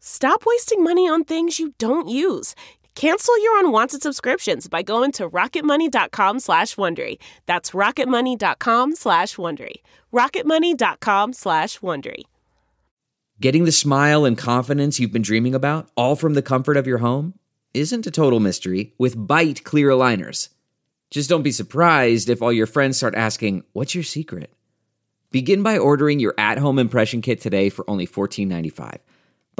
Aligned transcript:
Stop 0.00 0.44
wasting 0.46 0.82
money 0.82 1.08
on 1.08 1.24
things 1.24 1.58
you 1.58 1.74
don't 1.78 2.08
use. 2.08 2.54
Cancel 2.94 3.42
your 3.42 3.58
unwanted 3.60 4.02
subscriptions 4.02 4.66
by 4.68 4.82
going 4.82 5.12
to 5.12 5.28
rocketmoney.com 5.28 6.40
slash 6.40 6.74
Wondery. 6.74 7.18
That's 7.46 7.70
rocketmoney.com 7.70 8.96
slash 8.96 9.36
Wondery. 9.36 9.76
rocketmoney.com 10.12 11.32
slash 11.34 11.78
Wondery. 11.80 12.22
Getting 13.40 13.64
the 13.64 13.72
smile 13.72 14.24
and 14.24 14.36
confidence 14.36 15.00
you've 15.00 15.12
been 15.12 15.22
dreaming 15.22 15.54
about, 15.54 15.88
all 15.96 16.16
from 16.16 16.34
the 16.34 16.42
comfort 16.42 16.76
of 16.76 16.86
your 16.86 16.98
home, 16.98 17.34
isn't 17.72 18.06
a 18.06 18.10
total 18.10 18.40
mystery 18.40 18.92
with 18.98 19.16
Byte 19.16 19.64
clear 19.64 19.88
aligners. 19.88 20.48
Just 21.10 21.30
don't 21.30 21.42
be 21.42 21.52
surprised 21.52 22.28
if 22.28 22.42
all 22.42 22.52
your 22.52 22.66
friends 22.66 22.98
start 22.98 23.14
asking, 23.14 23.64
what's 23.72 23.94
your 23.94 24.04
secret? 24.04 24.52
Begin 25.30 25.62
by 25.62 25.78
ordering 25.78 26.20
your 26.20 26.34
at-home 26.36 26.78
impression 26.78 27.22
kit 27.22 27.40
today 27.40 27.68
for 27.70 27.88
only 27.88 28.06
$14.95. 28.06 28.98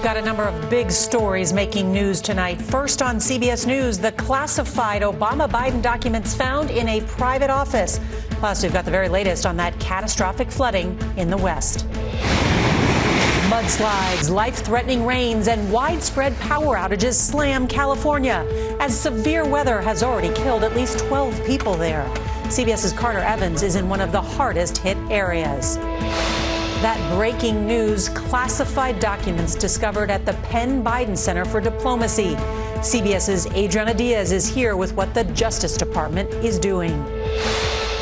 We've 0.00 0.06
got 0.06 0.16
a 0.16 0.22
number 0.22 0.44
of 0.44 0.70
big 0.70 0.90
stories 0.90 1.52
making 1.52 1.92
news 1.92 2.22
tonight. 2.22 2.58
First 2.58 3.02
on 3.02 3.16
CBS 3.16 3.66
News, 3.66 3.98
the 3.98 4.12
classified 4.12 5.02
Obama 5.02 5.46
Biden 5.46 5.82
documents 5.82 6.34
found 6.34 6.70
in 6.70 6.88
a 6.88 7.02
private 7.02 7.50
office. 7.50 8.00
Plus, 8.30 8.62
we've 8.62 8.72
got 8.72 8.86
the 8.86 8.90
very 8.90 9.10
latest 9.10 9.44
on 9.44 9.58
that 9.58 9.78
catastrophic 9.78 10.50
flooding 10.50 10.98
in 11.18 11.28
the 11.28 11.36
West. 11.36 11.86
Mudslides, 13.50 14.30
life 14.30 14.64
threatening 14.64 15.04
rains, 15.04 15.48
and 15.48 15.70
widespread 15.70 16.34
power 16.38 16.76
outages 16.76 17.12
slam 17.12 17.68
California 17.68 18.46
as 18.80 18.98
severe 18.98 19.46
weather 19.46 19.82
has 19.82 20.02
already 20.02 20.32
killed 20.32 20.64
at 20.64 20.74
least 20.74 21.00
12 21.00 21.44
people 21.44 21.74
there. 21.74 22.06
CBS's 22.44 22.94
Carter 22.94 23.18
Evans 23.18 23.62
is 23.62 23.76
in 23.76 23.86
one 23.86 24.00
of 24.00 24.12
the 24.12 24.22
hardest 24.22 24.78
hit 24.78 24.96
areas. 25.10 25.76
That 26.82 26.98
breaking 27.14 27.66
news 27.66 28.08
classified 28.08 29.00
documents 29.00 29.54
discovered 29.54 30.10
at 30.10 30.24
the 30.24 30.32
Penn 30.44 30.82
Biden 30.82 31.14
Center 31.14 31.44
for 31.44 31.60
Diplomacy. 31.60 32.36
CBS's 32.80 33.46
Adriana 33.48 33.92
Diaz 33.92 34.32
is 34.32 34.48
here 34.48 34.78
with 34.78 34.94
what 34.94 35.12
the 35.12 35.24
Justice 35.24 35.76
Department 35.76 36.32
is 36.42 36.58
doing. 36.58 37.04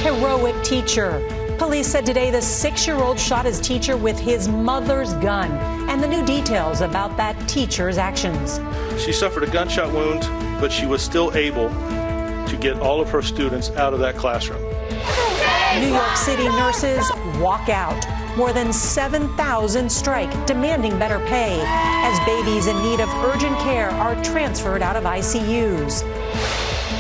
Heroic 0.03 0.55
teacher. 0.63 1.21
Police 1.59 1.89
said 1.89 2.07
today 2.07 2.31
the 2.31 2.41
six 2.41 2.87
year 2.87 2.95
old 2.95 3.19
shot 3.19 3.47
his 3.47 3.59
teacher 3.59 3.97
with 3.97 4.17
his 4.17 4.47
mother's 4.49 5.13
gun 5.15 5.51
and 5.91 6.01
the 6.01 6.07
new 6.07 6.25
details 6.25 6.81
about 6.81 7.17
that 7.17 7.49
teacher's 7.49 7.99
actions. 7.99 8.61
She 8.97 9.13
suffered 9.13 9.43
a 9.43 9.51
gunshot 9.51 9.93
wound, 9.93 10.21
but 10.61 10.71
she 10.71 10.87
was 10.87 11.03
still 11.03 11.35
able 11.35 11.69
to 11.69 12.57
get 12.61 12.79
all 12.79 13.01
of 13.01 13.11
her 13.11 13.23
students 13.23 13.71
out 13.71 13.93
of 13.93 13.99
that 13.99 14.15
classroom. 14.15 14.63
New 15.81 15.89
York 15.89 16.17
City 16.17 16.45
nurses 16.45 17.11
walk 17.41 17.69
out. 17.69 18.28
More 18.39 18.53
than 18.53 18.73
7,000 18.73 19.91
strike, 19.91 20.47
demanding 20.47 20.97
better 20.97 21.19
pay 21.27 21.61
as 21.61 22.21
babies 22.25 22.69
in 22.69 22.81
need 22.85 23.01
of 23.01 23.09
urgent 23.25 23.59
care 23.59 23.91
are 23.91 24.15
transferred 24.23 24.81
out 24.81 24.95
of 24.95 25.03
ICUs. 25.03 26.05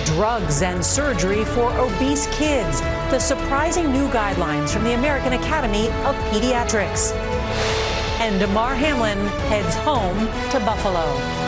Drugs 0.04 0.62
and 0.62 0.84
surgery 0.84 1.44
for 1.44 1.70
obese 1.78 2.26
kids. 2.36 2.80
The 3.12 3.20
surprising 3.20 3.92
new 3.92 4.08
guidelines 4.08 4.70
from 4.70 4.82
the 4.82 4.94
American 4.94 5.34
Academy 5.34 5.86
of 6.02 6.16
Pediatrics. 6.32 7.14
And 8.18 8.40
Damar 8.40 8.74
Hamlin 8.74 9.24
heads 9.46 9.76
home 9.76 10.18
to 10.50 10.58
Buffalo. 10.66 11.47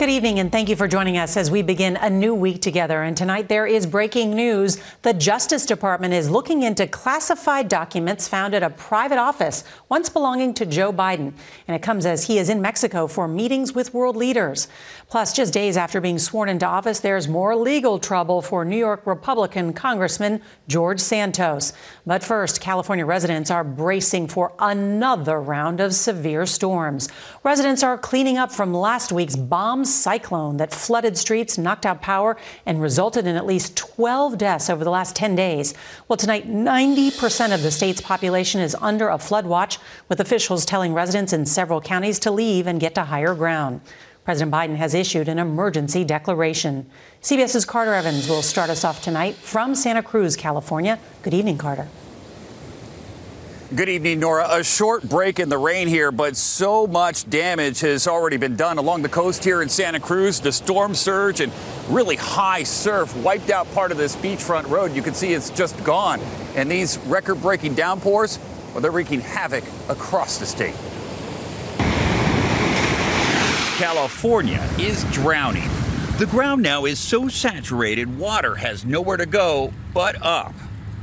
Good 0.00 0.08
evening, 0.08 0.38
and 0.38 0.50
thank 0.50 0.70
you 0.70 0.76
for 0.76 0.88
joining 0.88 1.18
us 1.18 1.36
as 1.36 1.50
we 1.50 1.60
begin 1.60 1.98
a 1.98 2.08
new 2.08 2.34
week 2.34 2.62
together. 2.62 3.02
And 3.02 3.14
tonight 3.14 3.50
there 3.50 3.66
is 3.66 3.86
breaking 3.86 4.34
news. 4.34 4.82
The 5.02 5.12
Justice 5.12 5.66
Department 5.66 6.14
is 6.14 6.30
looking 6.30 6.62
into 6.62 6.86
classified 6.86 7.68
documents 7.68 8.26
found 8.26 8.54
at 8.54 8.62
a 8.62 8.70
private 8.70 9.18
office 9.18 9.62
once 9.90 10.08
belonging 10.08 10.54
to 10.54 10.64
Joe 10.64 10.90
Biden. 10.90 11.34
And 11.68 11.76
it 11.76 11.82
comes 11.82 12.06
as 12.06 12.26
he 12.26 12.38
is 12.38 12.48
in 12.48 12.62
Mexico 12.62 13.08
for 13.08 13.28
meetings 13.28 13.74
with 13.74 13.92
world 13.92 14.16
leaders. 14.16 14.68
Plus, 15.10 15.36
just 15.36 15.52
days 15.52 15.76
after 15.76 16.00
being 16.00 16.18
sworn 16.18 16.48
into 16.48 16.64
office, 16.64 17.00
there's 17.00 17.28
more 17.28 17.54
legal 17.54 17.98
trouble 17.98 18.40
for 18.40 18.64
New 18.64 18.78
York 18.78 19.06
Republican 19.06 19.74
Congressman 19.74 20.40
George 20.66 21.00
Santos. 21.00 21.74
But 22.06 22.24
first, 22.24 22.62
California 22.62 23.04
residents 23.04 23.50
are 23.50 23.64
bracing 23.64 24.28
for 24.28 24.54
another 24.60 25.42
round 25.42 25.78
of 25.78 25.94
severe 25.94 26.46
storms. 26.46 27.10
Residents 27.44 27.82
are 27.82 27.98
cleaning 27.98 28.38
up 28.38 28.50
from 28.50 28.72
last 28.72 29.12
week's 29.12 29.36
bomb 29.36 29.84
cyclone 29.94 30.56
that 30.58 30.72
flooded 30.72 31.16
streets, 31.18 31.58
knocked 31.58 31.84
out 31.84 32.00
power, 32.00 32.36
and 32.66 32.80
resulted 32.80 33.26
in 33.26 33.36
at 33.36 33.46
least 33.46 33.76
12 33.76 34.38
deaths 34.38 34.70
over 34.70 34.84
the 34.84 34.90
last 34.90 35.14
10 35.16 35.34
days. 35.34 35.74
Well, 36.08 36.16
tonight, 36.16 36.48
90% 36.48 37.54
of 37.54 37.62
the 37.62 37.70
state's 37.70 38.00
population 38.00 38.60
is 38.60 38.76
under 38.80 39.08
a 39.08 39.18
flood 39.18 39.46
watch, 39.46 39.78
with 40.08 40.20
officials 40.20 40.64
telling 40.64 40.94
residents 40.94 41.32
in 41.32 41.46
several 41.46 41.80
counties 41.80 42.18
to 42.20 42.30
leave 42.30 42.66
and 42.66 42.80
get 42.80 42.94
to 42.94 43.04
higher 43.04 43.34
ground. 43.34 43.80
President 44.24 44.52
Biden 44.52 44.76
has 44.76 44.94
issued 44.94 45.28
an 45.28 45.38
emergency 45.38 46.04
declaration. 46.04 46.88
CBS's 47.22 47.64
Carter 47.64 47.94
Evans 47.94 48.28
will 48.28 48.42
start 48.42 48.70
us 48.70 48.84
off 48.84 49.02
tonight 49.02 49.34
from 49.34 49.74
Santa 49.74 50.02
Cruz, 50.02 50.36
California. 50.36 50.98
Good 51.22 51.34
evening, 51.34 51.58
Carter. 51.58 51.88
Good 53.72 53.88
evening, 53.88 54.18
Norah. 54.18 54.48
A 54.50 54.64
short 54.64 55.08
break 55.08 55.38
in 55.38 55.48
the 55.48 55.56
rain 55.56 55.86
here, 55.86 56.10
but 56.10 56.36
so 56.36 56.88
much 56.88 57.30
damage 57.30 57.78
has 57.82 58.08
already 58.08 58.36
been 58.36 58.56
done 58.56 58.78
along 58.78 59.02
the 59.02 59.08
coast 59.08 59.44
here 59.44 59.62
in 59.62 59.68
Santa 59.68 60.00
Cruz. 60.00 60.40
The 60.40 60.50
storm 60.50 60.92
surge 60.92 61.38
and 61.38 61.52
really 61.88 62.16
high 62.16 62.64
surf 62.64 63.16
wiped 63.18 63.48
out 63.48 63.72
part 63.72 63.92
of 63.92 63.96
this 63.96 64.16
beachfront 64.16 64.68
road. 64.68 64.92
You 64.92 65.02
can 65.02 65.14
see 65.14 65.34
it's 65.34 65.50
just 65.50 65.84
gone. 65.84 66.18
And 66.56 66.68
these 66.68 66.98
record 67.06 67.36
breaking 67.36 67.74
downpours, 67.76 68.40
well, 68.72 68.80
they're 68.80 68.90
wreaking 68.90 69.20
havoc 69.20 69.62
across 69.88 70.38
the 70.38 70.46
state. 70.46 70.74
California 73.78 74.68
is 74.80 75.04
drowning. 75.12 75.70
The 76.18 76.26
ground 76.26 76.60
now 76.60 76.86
is 76.86 76.98
so 76.98 77.28
saturated, 77.28 78.18
water 78.18 78.56
has 78.56 78.84
nowhere 78.84 79.16
to 79.16 79.26
go 79.26 79.72
but 79.94 80.20
up. 80.22 80.54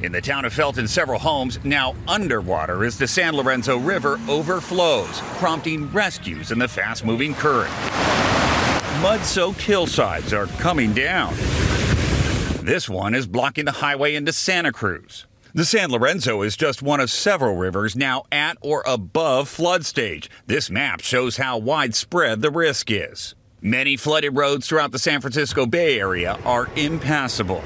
In 0.03 0.11
the 0.11 0.21
town 0.21 0.45
of 0.45 0.53
Felton, 0.53 0.88
several 0.88 1.17
homes 1.17 1.57
now 1.63 1.95
underwater 2.07 2.85
as 2.85 2.99
the 2.99 3.07
San 3.07 3.35
Lorenzo 3.35 3.77
River 3.77 4.19
overflows, 4.27 5.19
prompting 5.39 5.91
rescues 5.91 6.51
in 6.51 6.59
the 6.59 6.67
fast 6.67 7.03
moving 7.03 7.33
current. 7.33 7.73
Mud 9.01 9.25
soaked 9.25 9.59
hillsides 9.59 10.33
are 10.33 10.45
coming 10.59 10.94
down. 10.94 11.33
This 12.63 12.88
one 12.88 13.15
is 13.15 13.25
blocking 13.25 13.65
the 13.65 13.71
highway 13.71 14.13
into 14.13 14.31
Santa 14.33 14.71
Cruz. 14.71 15.25
The 15.55 15.65
San 15.65 15.89
Lorenzo 15.89 16.44
is 16.44 16.55
just 16.55 16.83
one 16.83 16.99
of 16.99 17.09
several 17.09 17.55
rivers 17.55 17.95
now 17.95 18.25
at 18.31 18.59
or 18.61 18.83
above 18.85 19.49
flood 19.49 19.83
stage. 19.83 20.29
This 20.45 20.69
map 20.69 21.01
shows 21.01 21.38
how 21.38 21.57
widespread 21.57 22.44
the 22.44 22.51
risk 22.51 22.91
is. 22.91 23.33
Many 23.61 23.97
flooded 23.97 24.38
roads 24.38 24.67
throughout 24.67 24.91
the 24.91 24.99
San 24.99 25.21
Francisco 25.21 25.65
Bay 25.65 25.99
Area 25.99 26.38
are 26.45 26.69
impassable. 26.75 27.63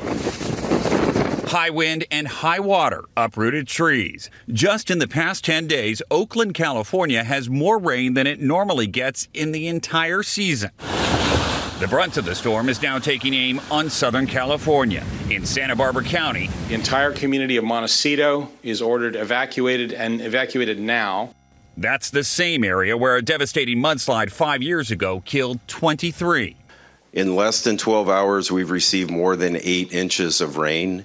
High 1.52 1.70
wind 1.70 2.06
and 2.10 2.30
high 2.30 2.62
water 2.62 3.04
uprooted 3.18 3.68
trees. 3.68 4.30
Just 4.48 4.90
in 4.90 5.00
the 5.00 5.08
past 5.08 5.44
10 5.44 5.68
days, 5.68 6.02
Oakland, 6.10 6.54
California 6.54 7.26
has 7.26 7.50
more 7.50 7.78
rain 7.78 8.14
than 8.14 8.26
it 8.26 8.40
normally 8.40 8.88
gets 8.88 9.28
in 9.34 9.52
the 9.52 9.68
entire 9.68 10.24
season. 10.24 10.72
The 10.78 11.88
brunt 11.90 12.16
of 12.16 12.24
the 12.24 12.36
storm 12.36 12.70
is 12.70 12.82
now 12.82 13.00
taking 13.00 13.34
aim 13.34 13.60
on 13.70 13.90
Southern 13.90 14.28
California. 14.28 15.04
In 15.30 15.46
Santa 15.46 15.76
Barbara 15.76 16.06
County, 16.06 16.50
the 16.70 16.74
entire 16.74 17.12
community 17.12 17.58
of 17.58 17.66
Montecito 17.66 18.48
is 18.64 18.82
ordered 18.82 19.18
evacuated 19.18 19.92
and 19.92 20.22
evacuated 20.22 20.80
now. 20.80 21.36
That's 21.76 22.12
the 22.12 22.24
same 22.24 22.64
area 22.64 22.96
where 22.96 23.18
a 23.18 23.22
devastating 23.22 23.80
mudslide 23.80 24.32
five 24.32 24.64
years 24.64 24.90
ago 24.90 25.20
killed 25.26 25.60
23. 25.68 26.56
In 27.12 27.36
less 27.36 27.62
than 27.62 27.76
12 27.76 28.08
hours, 28.08 28.50
we've 28.54 28.72
received 28.72 29.12
more 29.12 29.36
than 29.36 29.58
eight 29.58 29.92
inches 29.92 30.40
of 30.40 30.56
rain, 30.56 31.04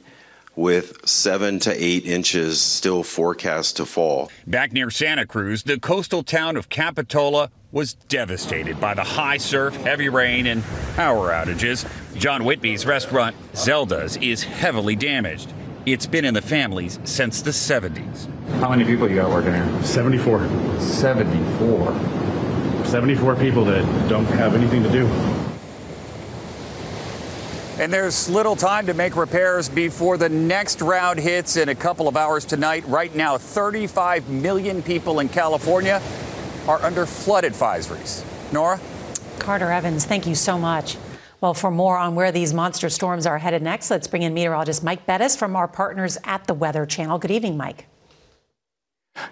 with 0.56 1.06
seven 1.06 1.60
to 1.60 1.84
eight 1.84 2.06
inches 2.06 2.60
still 2.60 3.02
forecast 3.02 3.76
to 3.76 3.86
fall. 3.86 4.30
Back 4.46 4.72
near 4.72 4.90
Santa 4.90 5.26
Cruz, 5.26 5.62
the 5.62 5.78
coastal 5.78 6.22
town 6.22 6.56
of 6.56 6.68
Capitola 6.68 7.50
was 7.70 7.94
devastated 7.94 8.80
by 8.80 8.94
the 8.94 9.04
high 9.04 9.36
surf, 9.36 9.76
heavy 9.76 10.08
rain, 10.08 10.46
and 10.46 10.64
power 10.96 11.30
outages. 11.30 11.86
John 12.16 12.44
Whitby's 12.44 12.86
restaurant, 12.86 13.36
Zelda's, 13.54 14.16
is 14.16 14.42
heavily 14.42 14.96
damaged. 14.96 15.52
It's 15.84 16.06
been 16.06 16.24
in 16.24 16.34
the 16.34 16.42
families 16.42 16.98
since 17.04 17.42
the 17.42 17.50
70s. 17.50 18.26
How 18.60 18.70
many 18.70 18.84
people 18.84 19.08
you 19.08 19.16
got 19.16 19.30
working 19.30 19.52
here? 19.52 19.82
74. 19.84 20.48
74. 20.80 21.92
74 22.86 23.36
people 23.36 23.64
that 23.66 24.08
don't 24.08 24.24
have 24.24 24.54
anything 24.54 24.82
to 24.82 24.90
do. 24.90 25.06
And 27.78 27.92
there's 27.92 28.28
little 28.30 28.56
time 28.56 28.86
to 28.86 28.94
make 28.94 29.16
repairs 29.16 29.68
before 29.68 30.16
the 30.16 30.30
next 30.30 30.80
round 30.80 31.18
hits 31.18 31.58
in 31.58 31.68
a 31.68 31.74
couple 31.74 32.08
of 32.08 32.16
hours 32.16 32.46
tonight. 32.46 32.82
Right 32.86 33.14
now, 33.14 33.36
35 33.36 34.30
million 34.30 34.82
people 34.82 35.20
in 35.20 35.28
California 35.28 36.00
are 36.66 36.82
under 36.82 37.04
flood 37.04 37.44
advisories. 37.44 38.24
Norah? 38.50 38.80
Carter 39.38 39.70
Evans, 39.70 40.06
thank 40.06 40.26
you 40.26 40.34
so 40.34 40.56
much. 40.56 40.96
Well, 41.42 41.52
for 41.52 41.70
more 41.70 41.98
on 41.98 42.14
where 42.14 42.32
these 42.32 42.54
monster 42.54 42.88
storms 42.88 43.26
are 43.26 43.36
headed 43.36 43.60
next, 43.60 43.90
let's 43.90 44.06
bring 44.06 44.22
in 44.22 44.32
meteorologist 44.32 44.82
Mike 44.82 45.06
Bettes 45.06 45.36
from 45.36 45.54
our 45.54 45.68
partners 45.68 46.16
at 46.24 46.46
the 46.46 46.54
Weather 46.54 46.86
Channel. 46.86 47.18
Good 47.18 47.30
evening, 47.30 47.58
Mike. 47.58 47.86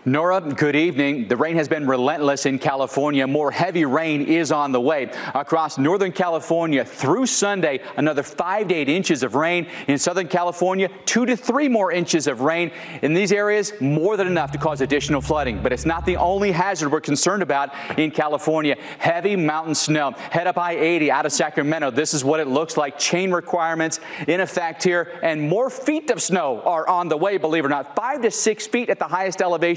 Norah, 0.04 0.40
good 0.40 0.76
evening. 0.76 1.28
The 1.28 1.36
rain 1.36 1.56
has 1.56 1.68
been 1.68 1.86
relentless 1.86 2.46
in 2.46 2.58
California. 2.58 3.26
More 3.26 3.50
heavy 3.50 3.84
rain 3.84 4.22
is 4.22 4.52
on 4.52 4.72
the 4.72 4.80
way. 4.80 5.10
Across 5.34 5.78
Northern 5.78 6.12
California 6.12 6.84
through 6.84 7.26
Sunday, 7.26 7.80
another 7.96 8.22
five 8.22 8.68
to 8.68 8.74
eight 8.74 8.88
inches 8.88 9.22
of 9.22 9.34
rain. 9.34 9.66
In 9.88 9.98
Southern 9.98 10.28
California, 10.28 10.88
two 11.04 11.26
to 11.26 11.36
three 11.36 11.68
more 11.68 11.92
inches 11.92 12.26
of 12.26 12.40
rain. 12.40 12.70
In 13.02 13.14
these 13.14 13.32
areas, 13.32 13.72
more 13.80 14.16
than 14.16 14.26
enough 14.26 14.52
to 14.52 14.58
cause 14.58 14.80
additional 14.80 15.20
flooding. 15.20 15.62
But 15.62 15.72
it's 15.72 15.86
not 15.86 16.06
the 16.06 16.16
only 16.16 16.52
hazard 16.52 16.90
we're 16.90 17.00
concerned 17.00 17.42
about 17.42 17.70
in 17.98 18.10
California. 18.10 18.76
Heavy 18.98 19.36
mountain 19.36 19.74
snow. 19.74 20.12
Head 20.12 20.46
up 20.46 20.58
I-80 20.58 21.08
out 21.08 21.26
of 21.26 21.32
Sacramento. 21.32 21.90
This 21.90 22.14
is 22.14 22.24
what 22.24 22.40
it 22.40 22.48
looks 22.48 22.76
like. 22.76 22.98
Chain 22.98 23.32
requirements 23.32 24.00
in 24.28 24.40
effect 24.40 24.82
here. 24.82 25.18
And 25.22 25.48
more 25.48 25.70
feet 25.70 26.10
of 26.10 26.22
snow 26.22 26.62
are 26.62 26.88
on 26.88 27.08
the 27.08 27.16
way, 27.16 27.38
believe 27.38 27.64
it 27.64 27.66
or 27.66 27.70
not. 27.70 27.94
Five 27.96 28.22
to 28.22 28.30
six 28.30 28.66
feet 28.66 28.90
at 28.90 28.98
the 28.98 29.08
highest 29.08 29.42
elevation 29.42 29.73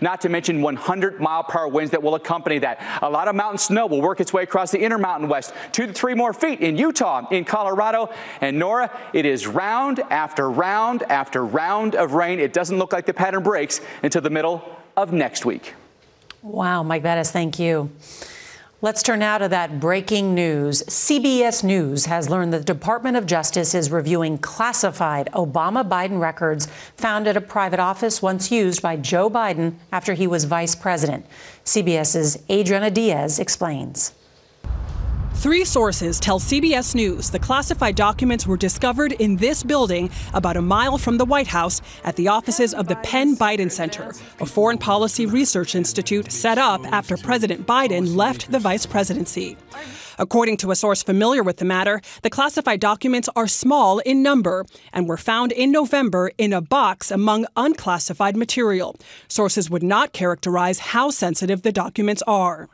not 0.00 0.20
to 0.22 0.28
mention 0.28 0.62
100 0.62 1.20
mile 1.20 1.42
per 1.42 1.60
hour 1.60 1.68
winds 1.68 1.90
that 1.90 2.02
will 2.02 2.14
accompany 2.14 2.58
that. 2.58 2.80
A 3.02 3.10
lot 3.10 3.28
of 3.28 3.34
mountain 3.34 3.58
snow 3.58 3.86
will 3.86 4.00
work 4.00 4.20
its 4.20 4.32
way 4.32 4.42
across 4.42 4.70
the 4.70 4.78
Intermountain 4.78 5.28
West, 5.28 5.52
two 5.72 5.86
to 5.86 5.92
three 5.92 6.14
more 6.14 6.32
feet 6.32 6.60
in 6.60 6.76
Utah, 6.76 7.26
in 7.30 7.44
Colorado. 7.44 8.10
And 8.40 8.58
Norah, 8.58 8.90
it 9.12 9.26
is 9.26 9.46
round 9.46 10.00
after 10.10 10.50
round 10.50 11.02
after 11.04 11.44
round 11.44 11.94
of 11.94 12.14
rain. 12.14 12.38
It 12.38 12.52
doesn't 12.52 12.78
look 12.78 12.92
like 12.92 13.06
the 13.06 13.14
pattern 13.14 13.42
breaks 13.42 13.80
until 14.02 14.22
the 14.22 14.30
middle 14.30 14.76
of 14.96 15.12
next 15.12 15.44
week. 15.44 15.74
Wow, 16.42 16.82
Mike 16.82 17.02
Bettes, 17.02 17.30
thank 17.30 17.58
you. 17.58 17.90
Let's 18.82 19.02
turn 19.02 19.18
now 19.18 19.36
to 19.36 19.46
that 19.48 19.78
breaking 19.78 20.34
news. 20.34 20.82
CBS 20.84 21.62
News 21.62 22.06
has 22.06 22.30
learned 22.30 22.54
the 22.54 22.60
Department 22.60 23.18
of 23.18 23.26
Justice 23.26 23.74
is 23.74 23.90
reviewing 23.90 24.38
classified 24.38 25.28
Obama 25.34 25.86
Biden 25.86 26.18
records 26.18 26.66
found 26.96 27.28
at 27.28 27.36
a 27.36 27.42
private 27.42 27.78
office 27.78 28.22
once 28.22 28.50
used 28.50 28.80
by 28.80 28.96
Joe 28.96 29.28
Biden 29.28 29.74
after 29.92 30.14
he 30.14 30.26
was 30.26 30.44
vice 30.44 30.74
president. 30.74 31.26
CBS's 31.62 32.42
Adriana 32.48 32.90
Diaz 32.90 33.38
explains. 33.38 34.14
Three 35.40 35.64
sources 35.64 36.20
tell 36.20 36.38
CBS 36.38 36.94
News 36.94 37.30
the 37.30 37.38
classified 37.38 37.96
documents 37.96 38.46
were 38.46 38.58
discovered 38.58 39.12
in 39.12 39.36
this 39.36 39.62
building 39.62 40.10
about 40.34 40.58
a 40.58 40.60
mile 40.60 40.98
from 40.98 41.16
the 41.16 41.24
White 41.24 41.46
House 41.46 41.80
at 42.04 42.16
the 42.16 42.28
offices 42.28 42.74
of 42.74 42.88
the 42.88 42.96
Penn 42.96 43.38
Biden 43.38 43.72
Center, 43.72 44.12
a 44.38 44.44
foreign 44.44 44.76
policy 44.76 45.24
research 45.24 45.74
institute 45.74 46.30
set 46.30 46.58
up 46.58 46.84
after 46.92 47.16
President 47.16 47.66
Biden 47.66 48.16
left 48.16 48.52
the 48.52 48.58
vice 48.58 48.84
presidency. 48.84 49.56
According 50.18 50.58
to 50.58 50.72
a 50.72 50.76
source 50.76 51.02
familiar 51.02 51.42
with 51.42 51.56
the 51.56 51.64
matter, 51.64 52.02
the 52.20 52.28
classified 52.28 52.80
documents 52.80 53.30
are 53.34 53.48
small 53.48 54.00
in 54.00 54.22
number 54.22 54.66
and 54.92 55.08
were 55.08 55.16
found 55.16 55.52
in 55.52 55.72
November 55.72 56.32
in 56.36 56.52
a 56.52 56.60
box 56.60 57.10
among 57.10 57.46
unclassified 57.56 58.36
material. 58.36 58.94
Sources 59.26 59.70
would 59.70 59.82
not 59.82 60.12
characterize 60.12 60.80
how 60.80 61.08
sensitive 61.08 61.62
the 61.62 61.72
documents 61.72 62.22
are. 62.26 62.68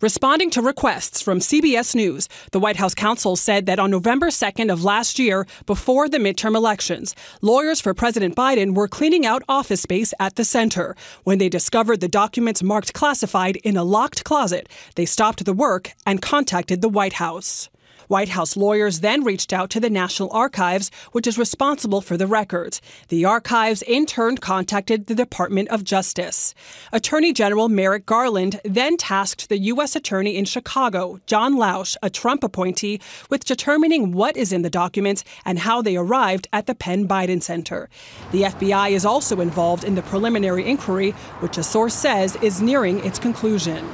Responding 0.00 0.48
to 0.52 0.62
requests 0.62 1.20
from 1.20 1.40
CBS 1.40 1.94
News, 1.94 2.26
the 2.52 2.58
White 2.58 2.76
House 2.76 2.94
counsel 2.94 3.36
said 3.36 3.66
that 3.66 3.78
on 3.78 3.90
November 3.90 4.28
2nd 4.28 4.72
of 4.72 4.82
last 4.82 5.18
year, 5.18 5.46
before 5.66 6.08
the 6.08 6.16
midterm 6.16 6.56
elections, 6.56 7.14
lawyers 7.42 7.82
for 7.82 7.92
President 7.92 8.34
Biden 8.34 8.74
were 8.74 8.88
cleaning 8.88 9.26
out 9.26 9.42
office 9.46 9.82
space 9.82 10.14
at 10.18 10.36
the 10.36 10.44
center. 10.44 10.96
When 11.24 11.36
they 11.36 11.50
discovered 11.50 12.00
the 12.00 12.08
documents 12.08 12.62
marked 12.62 12.94
classified 12.94 13.56
in 13.56 13.76
a 13.76 13.84
locked 13.84 14.24
closet, 14.24 14.70
they 14.94 15.04
stopped 15.04 15.44
the 15.44 15.52
work 15.52 15.92
and 16.06 16.22
contacted 16.22 16.80
the 16.80 16.88
White 16.88 17.20
House. 17.24 17.68
White 18.10 18.30
House 18.30 18.56
lawyers 18.56 19.00
then 19.00 19.22
reached 19.22 19.52
out 19.52 19.70
to 19.70 19.78
the 19.78 19.88
National 19.88 20.32
Archives, 20.32 20.90
which 21.12 21.28
is 21.28 21.38
responsible 21.38 22.00
for 22.00 22.16
the 22.16 22.26
records. 22.26 22.82
The 23.06 23.24
archives 23.24 23.82
in 23.82 24.04
turn 24.04 24.36
contacted 24.36 25.06
the 25.06 25.14
Department 25.14 25.68
of 25.68 25.84
Justice. 25.84 26.52
Attorney 26.90 27.32
General 27.32 27.68
Merrick 27.68 28.06
Garland 28.06 28.60
then 28.64 28.96
tasked 28.96 29.48
the 29.48 29.58
U.S. 29.58 29.94
Attorney 29.94 30.36
in 30.36 30.44
Chicago, 30.44 31.20
John 31.26 31.54
Lausch, 31.54 31.96
a 32.02 32.10
Trump 32.10 32.42
appointee, 32.42 33.00
with 33.28 33.44
determining 33.44 34.10
what 34.10 34.36
is 34.36 34.52
in 34.52 34.62
the 34.62 34.70
documents 34.70 35.22
and 35.44 35.60
how 35.60 35.80
they 35.80 35.94
arrived 35.94 36.48
at 36.52 36.66
the 36.66 36.74
Penn 36.74 37.06
Biden 37.06 37.40
Center. 37.40 37.88
The 38.32 38.42
FBI 38.42 38.90
is 38.90 39.04
also 39.04 39.40
involved 39.40 39.84
in 39.84 39.94
the 39.94 40.02
preliminary 40.02 40.68
inquiry, 40.68 41.12
which 41.38 41.58
a 41.58 41.62
source 41.62 41.94
says 41.94 42.34
is 42.42 42.60
nearing 42.60 43.04
its 43.04 43.20
conclusion. 43.20 43.88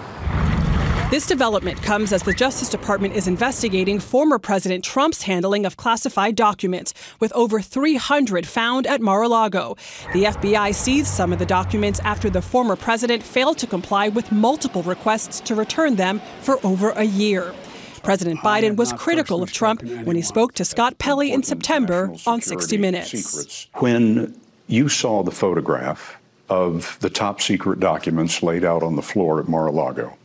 This 1.08 1.24
development 1.24 1.80
comes 1.82 2.12
as 2.12 2.24
the 2.24 2.32
Justice 2.32 2.68
Department 2.68 3.14
is 3.14 3.28
investigating 3.28 4.00
former 4.00 4.40
President 4.40 4.82
Trump's 4.82 5.22
handling 5.22 5.64
of 5.64 5.76
classified 5.76 6.34
documents, 6.34 6.92
with 7.20 7.32
over 7.32 7.60
300 7.60 8.44
found 8.44 8.88
at 8.88 9.00
Mar 9.00 9.22
a 9.22 9.28
Lago. 9.28 9.76
The 10.12 10.24
FBI 10.24 10.74
seized 10.74 11.06
some 11.06 11.32
of 11.32 11.38
the 11.38 11.46
documents 11.46 12.00
after 12.00 12.28
the 12.28 12.42
former 12.42 12.74
president 12.74 13.22
failed 13.22 13.56
to 13.58 13.68
comply 13.68 14.08
with 14.08 14.32
multiple 14.32 14.82
requests 14.82 15.38
to 15.42 15.54
return 15.54 15.94
them 15.94 16.20
for 16.40 16.58
over 16.66 16.90
a 16.90 17.04
year. 17.04 17.54
President 18.02 18.40
Biden 18.40 18.74
was 18.74 18.92
critical 18.92 19.44
of 19.44 19.52
Trump 19.52 19.84
when 20.04 20.16
he 20.16 20.22
spoke 20.22 20.54
to 20.54 20.64
Scott 20.64 20.98
Pelley 20.98 21.30
in 21.30 21.44
September 21.44 22.12
on 22.26 22.40
60 22.40 22.78
Minutes. 22.78 23.68
When 23.74 24.34
you 24.66 24.88
saw 24.88 25.22
the 25.22 25.30
photograph 25.30 26.16
of 26.48 26.98
the 26.98 27.10
top 27.10 27.40
secret 27.40 27.78
documents 27.78 28.42
laid 28.42 28.64
out 28.64 28.82
on 28.82 28.96
the 28.96 29.02
floor 29.02 29.38
at 29.38 29.46
Mar 29.46 29.68
a 29.68 29.70
Lago, 29.70 30.16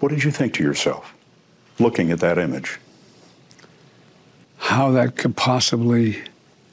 what 0.00 0.10
did 0.10 0.24
you 0.24 0.30
think 0.30 0.54
to 0.54 0.62
yourself 0.62 1.14
looking 1.78 2.10
at 2.10 2.20
that 2.20 2.38
image? 2.38 2.78
How 4.58 4.90
that 4.92 5.16
could 5.16 5.36
possibly 5.36 6.22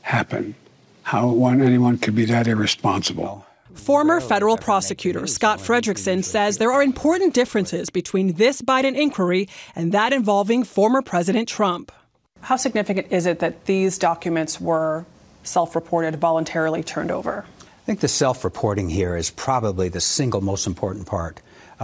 happen. 0.01 0.55
How 1.03 1.27
one, 1.27 1.61
anyone 1.61 1.97
could 1.97 2.15
be 2.15 2.25
that 2.25 2.47
irresponsible. 2.47 3.45
Former 3.73 4.21
federal 4.21 4.57
prosecutor 4.57 5.25
Scott 5.25 5.59
Frederickson 5.59 6.23
says 6.23 6.57
there 6.57 6.71
are 6.71 6.83
important 6.83 7.33
differences 7.33 7.89
between 7.89 8.33
this 8.33 8.61
Biden 8.61 8.95
inquiry 8.95 9.49
and 9.75 9.91
that 9.91 10.13
involving 10.13 10.63
former 10.63 11.01
President 11.01 11.49
Trump. 11.49 11.91
How 12.41 12.55
significant 12.55 13.07
is 13.11 13.25
it 13.25 13.39
that 13.39 13.65
these 13.65 13.97
documents 13.97 14.61
were 14.61 15.05
self 15.43 15.75
reported, 15.75 16.17
voluntarily 16.17 16.83
turned 16.83 17.09
over? 17.11 17.45
I 17.59 17.85
think 17.85 17.99
the 17.99 18.07
self 18.07 18.43
reporting 18.43 18.89
here 18.89 19.17
is 19.17 19.31
probably 19.31 19.89
the 19.89 20.01
single 20.01 20.41
most 20.41 20.67
important 20.67 21.07
part 21.07 21.41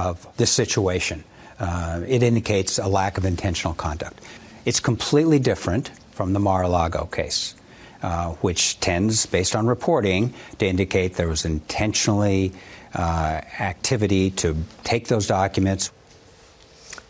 of 0.08 0.26
this 0.38 0.52
situation. 0.52 1.24
Uh, 1.60 2.02
it 2.08 2.24
indicates 2.24 2.80
a 2.80 2.88
lack 2.88 3.18
of 3.18 3.26
intentional 3.26 3.76
conduct. 3.76 4.18
It's 4.66 4.80
completely 4.80 5.40
different 5.40 5.92
from 6.12 6.34
the 6.34 6.40
Mar 6.40 6.64
a 6.64 6.70
Lago 6.70 7.06
case. 7.06 7.56
uh, 8.02 8.30
which 8.36 8.80
tends, 8.80 9.26
based 9.26 9.56
on 9.56 9.68
reporting, 9.68 10.34
to 10.58 10.66
indicate 10.66 11.16
there 11.16 11.28
was 11.28 11.46
intentionally 11.46 12.54
uh, 12.94 13.42
activity 13.60 14.32
to 14.32 14.56
take 14.84 15.08
those 15.08 15.28
documents. 15.28 15.92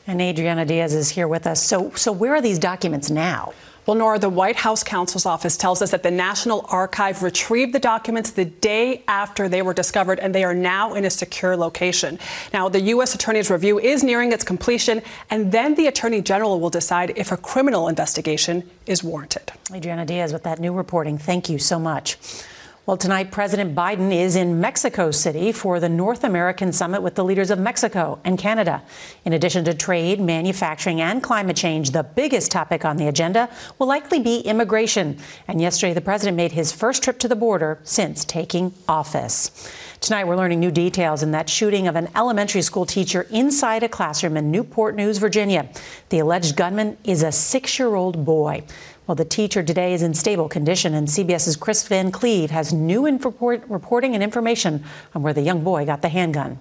And 0.08 0.22
Adriana 0.22 0.66
Diaz 0.66 0.94
is 0.94 1.10
here 1.10 1.28
with 1.28 1.46
us. 1.46 1.62
So, 1.62 1.92
so 1.92 2.12
where 2.12 2.34
are 2.34 2.42
these 2.42 2.60
documents 2.60 3.12
now? 3.12 3.54
Well, 3.86 3.96
Norah, 3.96 4.20
the 4.20 4.30
White 4.30 4.58
House 4.58 4.84
counsel's 4.84 5.26
office 5.26 5.58
tells 5.58 5.82
us 5.82 5.92
that 5.92 6.04
the 6.04 6.12
National 6.12 6.66
Archive 6.70 7.24
retrieved 7.24 7.74
the 7.74 7.80
documents 7.80 8.32
the 8.32 8.46
day 8.46 9.04
after 9.08 9.50
they 9.50 9.62
were 9.62 9.74
discovered, 9.74 10.20
and 10.20 10.36
they 10.36 10.44
are 10.44 10.54
now 10.54 10.94
in 10.94 11.06
a 11.06 11.10
secure 11.10 11.58
location. 11.58 12.20
Now, 12.54 12.70
the 12.70 12.82
U.S. 12.82 13.16
Attorney's 13.16 13.50
review 13.50 13.80
is 13.80 14.04
nearing 14.04 14.32
its 14.32 14.44
completion, 14.44 15.02
and 15.30 15.52
then 15.52 15.76
the 15.76 15.88
Attorney 15.88 16.22
General 16.22 16.60
will 16.60 16.70
decide 16.70 17.14
if 17.16 17.32
a 17.32 17.38
criminal 17.38 17.88
investigation 17.88 18.70
is 18.86 19.04
warranted. 19.04 19.52
Adriana 19.74 20.06
Diaz 20.06 20.34
with 20.34 20.44
that 20.44 20.60
new 20.60 20.74
reporting. 20.74 21.18
Thank 21.18 21.50
you 21.50 21.58
so 21.58 21.80
much. 21.80 22.18
Well, 22.90 22.98
tonight, 22.98 23.30
President 23.30 23.76
Biden 23.76 24.12
is 24.12 24.36
in 24.36 24.60
Mexico 24.60 25.12
City 25.12 25.52
for 25.52 25.80
the 25.80 25.88
North 25.88 26.24
American 26.24 26.74
Summit 26.74 27.04
with 27.04 27.14
the 27.14 27.24
leaders 27.24 27.52
of 27.52 27.60
Mexico 27.60 28.20
and 28.26 28.36
Canada. 28.36 28.82
In 29.26 29.34
addition 29.34 29.64
to 29.66 29.76
trade, 29.76 30.20
manufacturing, 30.20 31.00
and 31.00 31.22
climate 31.22 31.56
change, 31.56 31.92
the 31.92 32.02
biggest 32.02 32.50
topic 32.50 32.86
on 32.86 32.98
the 32.98 33.08
agenda 33.08 33.48
will 33.78 33.86
likely 33.86 34.20
be 34.20 34.40
immigration. 34.40 35.20
And 35.48 35.62
yesterday, 35.62 35.94
the 35.94 36.02
president 36.02 36.36
made 36.36 36.54
his 36.54 36.72
first 36.72 37.04
trip 37.04 37.20
to 37.20 37.28
the 37.28 37.36
border 37.36 37.78
since 37.84 38.26
taking 38.26 38.74
office. 38.88 39.72
Tonight, 40.02 40.26
we're 40.26 40.38
learning 40.38 40.60
new 40.60 40.72
details 40.72 41.22
in 41.22 41.30
that 41.32 41.48
shooting 41.48 41.88
of 41.88 41.96
an 41.96 42.08
elementary 42.16 42.64
school 42.64 42.88
teacher 42.88 43.28
inside 43.30 43.84
a 43.84 43.90
classroom 43.90 44.36
in 44.36 44.50
Newport 44.50 44.96
News, 44.96 45.20
Virginia. 45.20 45.70
The 46.08 46.20
alleged 46.20 46.56
gunman 46.56 46.98
is 47.04 47.22
a 47.22 47.32
six 47.32 47.78
year 47.78 47.94
old 47.94 48.26
boy. 48.26 48.64
Well, 49.10 49.16
the 49.16 49.26
teacher 49.26 49.64
today 49.64 49.96
is 49.96 50.04
in 50.04 50.14
stable 50.14 50.48
condition, 50.48 50.94
and 50.94 51.08
CBS's 51.08 51.56
Chris 51.56 51.88
Van 51.88 52.12
Cleave 52.12 52.52
has 52.52 52.72
new 52.72 53.08
report, 53.08 53.64
reporting 53.68 54.14
and 54.14 54.24
information 54.24 54.84
on 55.16 55.24
where 55.24 55.34
the 55.34 55.42
young 55.42 55.64
boy 55.64 55.84
got 55.84 56.04
the 56.04 56.10
handgun. 56.10 56.60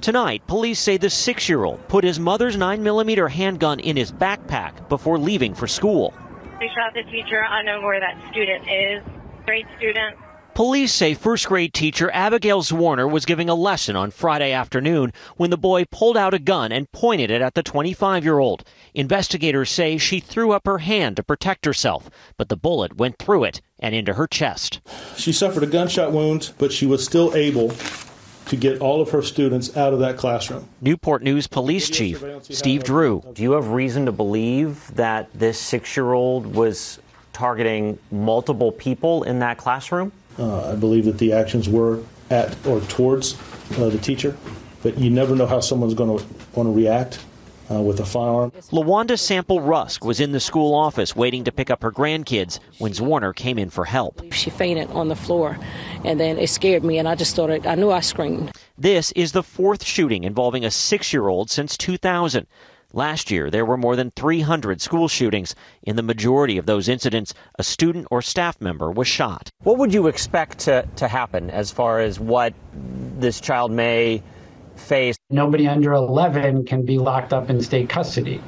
Tonight, 0.00 0.46
police 0.46 0.80
say 0.80 0.96
the 0.96 1.10
six 1.10 1.46
year 1.46 1.64
old 1.64 1.86
put 1.88 2.04
his 2.04 2.18
mother's 2.18 2.56
9mm 2.56 3.30
handgun 3.30 3.80
in 3.80 3.98
his 3.98 4.10
backpack 4.10 4.88
before 4.88 5.18
leaving 5.18 5.52
for 5.52 5.66
school. 5.66 6.14
They 6.58 6.68
shot 6.68 6.94
the 6.94 7.02
teacher. 7.12 7.44
I 7.44 7.62
know 7.62 7.82
where 7.82 8.00
that 8.00 8.16
student 8.30 8.66
is. 8.66 9.02
Great 9.44 9.66
student. 9.76 10.16
Police 10.54 10.92
say 10.92 11.14
first 11.14 11.48
grade 11.48 11.74
teacher 11.74 12.12
Abigail 12.12 12.62
Zwerner 12.62 13.10
was 13.10 13.24
giving 13.24 13.48
a 13.48 13.56
lesson 13.56 13.96
on 13.96 14.12
Friday 14.12 14.52
afternoon 14.52 15.12
when 15.36 15.50
the 15.50 15.58
boy 15.58 15.84
pulled 15.84 16.16
out 16.16 16.32
a 16.32 16.38
gun 16.38 16.70
and 16.70 16.90
pointed 16.92 17.28
it 17.28 17.42
at 17.42 17.54
the 17.54 17.62
25 17.64 18.22
year 18.22 18.38
old. 18.38 18.62
Investigators 18.94 19.68
say 19.68 19.98
she 19.98 20.20
threw 20.20 20.52
up 20.52 20.64
her 20.64 20.78
hand 20.78 21.16
to 21.16 21.24
protect 21.24 21.64
herself, 21.64 22.08
but 22.36 22.48
the 22.48 22.56
bullet 22.56 22.96
went 22.98 23.18
through 23.18 23.42
it 23.42 23.60
and 23.80 23.96
into 23.96 24.14
her 24.14 24.28
chest. 24.28 24.80
She 25.16 25.32
suffered 25.32 25.64
a 25.64 25.66
gunshot 25.66 26.12
wound, 26.12 26.52
but 26.56 26.72
she 26.72 26.86
was 26.86 27.04
still 27.04 27.34
able 27.34 27.72
to 28.46 28.54
get 28.54 28.80
all 28.80 29.00
of 29.00 29.10
her 29.10 29.22
students 29.22 29.76
out 29.76 29.92
of 29.92 29.98
that 29.98 30.16
classroom. 30.16 30.68
Newport 30.80 31.24
News 31.24 31.48
Police 31.48 31.90
Chief 31.90 32.24
Steve 32.42 32.84
Drew. 32.84 33.24
Do 33.32 33.42
you 33.42 33.52
have 33.52 33.70
reason 33.70 34.06
to 34.06 34.12
believe 34.12 34.94
that 34.94 35.28
this 35.34 35.58
six 35.58 35.96
year 35.96 36.12
old 36.12 36.46
was 36.46 37.00
targeting 37.32 37.98
multiple 38.12 38.70
people 38.70 39.24
in 39.24 39.40
that 39.40 39.58
classroom? 39.58 40.12
Uh, 40.38 40.72
I 40.72 40.76
believe 40.76 41.04
that 41.04 41.18
the 41.18 41.32
actions 41.32 41.68
were 41.68 42.02
at 42.30 42.56
or 42.66 42.80
towards 42.82 43.34
uh, 43.78 43.88
the 43.88 43.98
teacher, 43.98 44.36
but 44.82 44.98
you 44.98 45.10
never 45.10 45.36
know 45.36 45.46
how 45.46 45.60
someone's 45.60 45.94
going 45.94 46.18
to 46.18 46.24
want 46.54 46.66
to 46.66 46.72
react. 46.72 47.20
Uh, 47.70 47.80
with 47.80 47.98
a 47.98 48.04
firearm. 48.04 48.50
Lawanda 48.72 49.18
Sample 49.18 49.58
Rusk 49.58 50.04
was 50.04 50.20
in 50.20 50.32
the 50.32 50.38
school 50.38 50.74
office 50.74 51.16
waiting 51.16 51.44
to 51.44 51.50
pick 51.50 51.70
up 51.70 51.82
her 51.82 51.90
grandkids 51.90 52.58
when 52.76 52.92
Zwerner 52.92 53.34
came 53.34 53.58
in 53.58 53.70
for 53.70 53.86
help. 53.86 54.20
She 54.34 54.50
fainted 54.50 54.90
on 54.90 55.08
the 55.08 55.16
floor, 55.16 55.58
and 56.04 56.20
then 56.20 56.36
it 56.36 56.50
scared 56.50 56.84
me, 56.84 56.98
and 56.98 57.08
I 57.08 57.14
just 57.14 57.30
started, 57.30 57.66
I 57.66 57.74
knew 57.74 57.90
I 57.90 58.00
screamed. 58.00 58.52
This 58.76 59.12
is 59.12 59.32
the 59.32 59.42
fourth 59.42 59.82
shooting 59.82 60.24
involving 60.24 60.62
a 60.62 60.70
six 60.70 61.10
year 61.14 61.28
old 61.28 61.48
since 61.48 61.78
2000. 61.78 62.46
Last 62.94 63.28
year, 63.28 63.50
there 63.50 63.66
were 63.66 63.76
more 63.76 63.96
than 63.96 64.12
300 64.12 64.80
school 64.80 65.08
shootings. 65.08 65.56
In 65.82 65.96
the 65.96 66.02
majority 66.02 66.58
of 66.58 66.66
those 66.66 66.88
incidents, 66.88 67.34
a 67.58 67.64
student 67.64 68.06
or 68.08 68.22
staff 68.22 68.60
member 68.60 68.88
was 68.88 69.08
shot. 69.08 69.50
What 69.64 69.78
would 69.78 69.92
you 69.92 70.06
expect 70.06 70.60
to, 70.60 70.86
to 70.94 71.08
happen 71.08 71.50
as 71.50 71.72
far 71.72 71.98
as 71.98 72.20
what 72.20 72.54
this 73.18 73.40
child 73.40 73.72
may 73.72 74.22
face? 74.76 75.16
Nobody 75.28 75.66
under 75.66 75.92
11 75.92 76.66
can 76.66 76.84
be 76.84 76.98
locked 76.98 77.32
up 77.32 77.50
in 77.50 77.60
state 77.60 77.88
custody. 77.88 78.40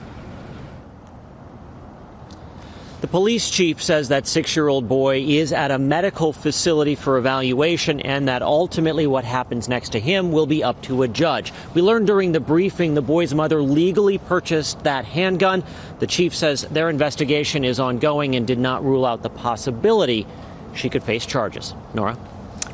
The 3.07 3.13
police 3.13 3.51
chief 3.51 3.81
says 3.81 4.09
that 4.09 4.27
six 4.27 4.57
year 4.57 4.67
old 4.67 4.89
boy 4.89 5.21
is 5.21 5.53
at 5.53 5.71
a 5.71 5.79
medical 5.79 6.33
facility 6.33 6.97
for 6.97 7.19
evaluation 7.19 8.01
and 8.01 8.27
that 8.27 8.43
ultimately 8.43 9.07
what 9.07 9.25
happens 9.25 9.69
next 9.69 9.91
to 9.91 10.01
him 10.01 10.33
will 10.33 10.47
be 10.47 10.65
up 10.65 10.83
to 10.83 11.05
a 11.05 11.09
judge. 11.09 11.53
We 11.73 11.83
learned 11.83 12.09
during 12.09 12.33
the 12.33 12.41
briefing 12.41 12.95
the 12.95 13.03
boy's 13.03 13.33
mother 13.33 13.63
legally 13.63 14.19
purchased 14.19 14.83
that 14.83 15.05
handgun. 15.05 15.63
The 16.01 16.09
chief 16.09 16.35
says 16.35 16.63
their 16.63 16.91
investigation 16.91 17.65
is 17.65 17.79
ongoing 17.79 18.35
and 18.35 18.45
did 18.45 18.59
not 18.59 18.85
rule 18.85 19.07
out 19.07 19.23
the 19.23 19.31
possibility 19.31 20.27
she 20.75 20.89
could 20.89 21.05
face 21.05 21.25
charges. 21.25 21.75
Norah? 21.95 22.19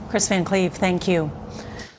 Chris 0.09 0.29
Van 0.29 0.47
Cleave, 0.47 0.73
thank 0.73 1.07
you. 1.07 1.31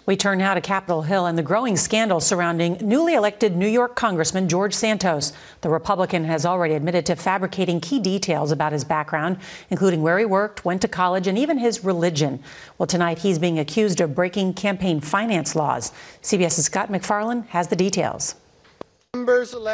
We 0.05 0.17
turn 0.17 0.39
now 0.39 0.53
to 0.53 0.59
Capitol 0.59 1.03
Hill 1.03 1.27
and 1.27 1.37
the 1.37 1.43
growing 1.43 1.77
scandal 1.77 2.19
surrounding 2.19 2.77
newly 2.81 3.13
elected 3.13 3.55
New 3.55 3.67
York 3.67 3.95
Congressman 3.95 4.49
George 4.49 4.73
Santos. 4.73 5.31
The 5.61 5.69
Republican 5.69 6.25
has 6.25 6.45
already 6.45 6.73
admitted 6.73 7.05
to 7.05 7.15
fabricating 7.15 7.79
key 7.79 8.01
details 8.01 8.51
about 8.51 8.73
his 8.73 8.83
background, 8.83 9.37
including 9.69 10.01
where 10.01 10.19
he 10.19 10.25
worked, 10.25 10.65
went 10.65 10.81
to 10.81 10.89
college, 10.89 11.25
and 11.25 11.37
even 11.37 11.57
his 11.57 11.85
religion. 11.85 12.43
Well, 12.77 12.87
tonight 12.87 13.19
he's 13.19 13.39
being 13.39 13.57
accused 13.59 14.01
of 14.01 14.13
breaking 14.13 14.55
campaign 14.55 14.99
finance 14.99 15.55
laws. 15.55 15.93
CBS's 16.21 16.65
Scott 16.65 16.89
MacFarlane 16.89 17.43
has 17.43 17.69
the 17.69 17.77
details. 17.77 18.35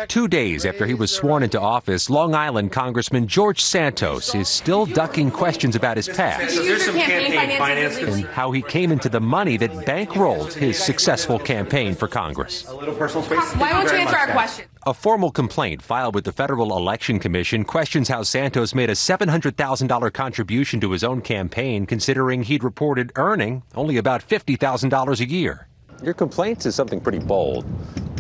Two 0.10 0.28
days 0.28 0.66
after 0.66 0.86
he 0.86 0.94
was 0.94 1.12
sworn 1.12 1.44
into 1.44 1.62
office, 1.62 2.10
Long 2.10 2.36
Island 2.36 2.74
Congressman 2.74 3.26
George 3.26 3.64
Santos 3.64 4.36
is 4.36 4.50
still 4.50 4.86
ducking 4.86 5.32
questions 5.32 5.78
about 5.78 5.96
his 5.96 6.10
past 6.10 6.58
and 6.58 8.26
how 8.26 8.52
he 8.52 8.62
came 8.62 8.92
into 8.92 9.08
the 9.08 9.22
money 9.22 9.56
that 9.56 9.72
bankrolled 9.86 10.52
his 10.52 10.78
successful 10.78 11.40
campaign 11.40 11.96
for 11.96 12.10
Congress. 12.10 12.68
A 12.68 12.76
little 12.76 12.94
personal 12.94 13.24
space. 13.24 13.54
Why 13.54 13.72
won't 13.72 13.90
you 13.90 13.98
answer 13.98 14.18
our 14.18 14.28
question? 14.28 14.66
A 14.86 14.94
formal 14.94 15.32
complaint 15.32 15.82
filed 15.82 16.16
with 16.16 16.26
the 16.26 16.34
Federal 16.34 16.78
Election 16.78 17.18
Commission 17.18 17.64
questions 17.64 18.10
how 18.10 18.24
Santos 18.24 18.76
made 18.76 18.90
a 18.90 18.94
$700,000 18.94 20.12
contribution 20.12 20.82
to 20.82 20.92
his 20.92 21.04
own 21.04 21.22
campaign, 21.22 21.86
considering 21.86 22.44
he'd 22.44 22.64
reported 22.64 23.14
earning 23.16 23.64
only 23.74 23.96
about 23.96 24.22
$50,000 24.22 25.20
a 25.22 25.30
year. 25.30 25.70
Your 26.04 26.14
complaint 26.14 26.66
is 26.66 26.76
something 26.76 27.00
pretty 27.00 27.20
bold 27.20 27.66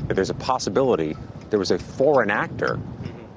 that 0.10 0.16
there's 0.16 0.32
a 0.32 0.36
possibility 0.36 1.16
there 1.52 1.60
was 1.60 1.72
a 1.72 1.78
foreign 1.80 2.32
actor 2.32 2.80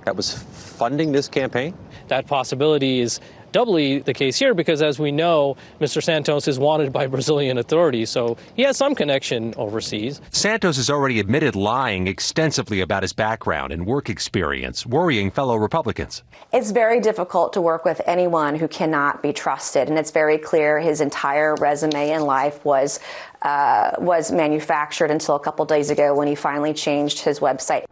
that 0.04 0.16
was 0.16 0.34
funding 0.34 1.12
this 1.12 1.28
campaign? 1.28 1.74
That 2.08 2.26
possibility 2.26 3.00
is 3.00 3.20
doubly 3.52 3.98
the 3.98 4.14
case 4.14 4.38
here 4.38 4.54
because, 4.54 4.82
as 4.82 4.98
we 4.98 5.12
know, 5.12 5.56
Mr. 5.80 6.02
Santos 6.02 6.48
is 6.48 6.58
wanted 6.58 6.92
by 6.92 7.06
Brazilian 7.06 7.58
authorities, 7.58 8.08
so 8.08 8.36
he 8.54 8.62
has 8.62 8.76
some 8.78 8.94
connection 8.94 9.52
overseas. 9.58 10.20
Santos 10.30 10.76
has 10.76 10.88
already 10.88 11.20
admitted 11.20 11.54
lying 11.54 12.06
extensively 12.06 12.80
about 12.80 13.02
his 13.02 13.12
background 13.12 13.72
and 13.72 13.86
work 13.86 14.08
experience, 14.08 14.86
worrying 14.86 15.30
fellow 15.30 15.56
Republicans. 15.56 16.22
It's 16.52 16.70
very 16.70 17.00
difficult 17.00 17.52
to 17.52 17.60
work 17.60 17.84
with 17.84 18.00
anyone 18.06 18.56
who 18.56 18.66
cannot 18.66 19.22
be 19.22 19.32
trusted, 19.32 19.88
and 19.88 19.98
it's 19.98 20.10
very 20.10 20.38
clear 20.38 20.80
his 20.80 21.02
entire 21.02 21.54
resume 21.56 22.10
in 22.10 22.22
life 22.22 22.64
was 22.64 22.98
uh, 23.44 23.92
was 23.98 24.32
manufactured 24.32 25.10
until 25.10 25.34
a 25.34 25.40
couple 25.40 25.64
days 25.64 25.90
ago 25.90 26.14
when 26.14 26.28
he 26.28 26.34
finally 26.34 26.72
changed 26.72 27.18
his 27.20 27.40
website. 27.40 27.84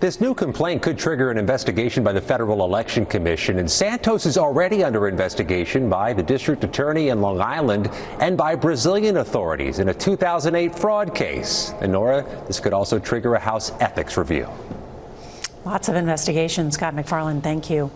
This 0.00 0.20
new 0.20 0.32
complaint 0.32 0.80
could 0.80 0.96
trigger 0.96 1.32
an 1.32 1.38
investigation 1.38 2.04
by 2.04 2.12
the 2.12 2.20
Federal 2.20 2.64
Election 2.64 3.04
Commission, 3.04 3.58
and 3.58 3.68
Santos 3.68 4.26
is 4.26 4.38
already 4.38 4.84
under 4.84 5.08
investigation 5.08 5.88
by 5.88 6.12
the 6.12 6.22
district 6.22 6.62
attorney 6.62 7.08
in 7.08 7.20
Long 7.20 7.40
Island 7.40 7.90
and 8.20 8.36
by 8.36 8.54
Brazilian 8.54 9.16
authorities 9.16 9.80
in 9.80 9.88
a 9.88 9.94
2008 9.94 10.72
fraud 10.72 11.16
case. 11.16 11.74
And 11.80 11.90
Norah, 11.90 12.24
this 12.46 12.60
could 12.60 12.72
also 12.72 13.00
trigger 13.00 13.34
a 13.34 13.40
House 13.40 13.72
ethics 13.80 14.16
review. 14.16 14.48
Lots 15.64 15.88
of 15.88 15.96
investigations. 15.96 16.74
Scott 16.74 16.94
MacFarlane, 16.94 17.40
thank 17.40 17.68
you. 17.68 17.90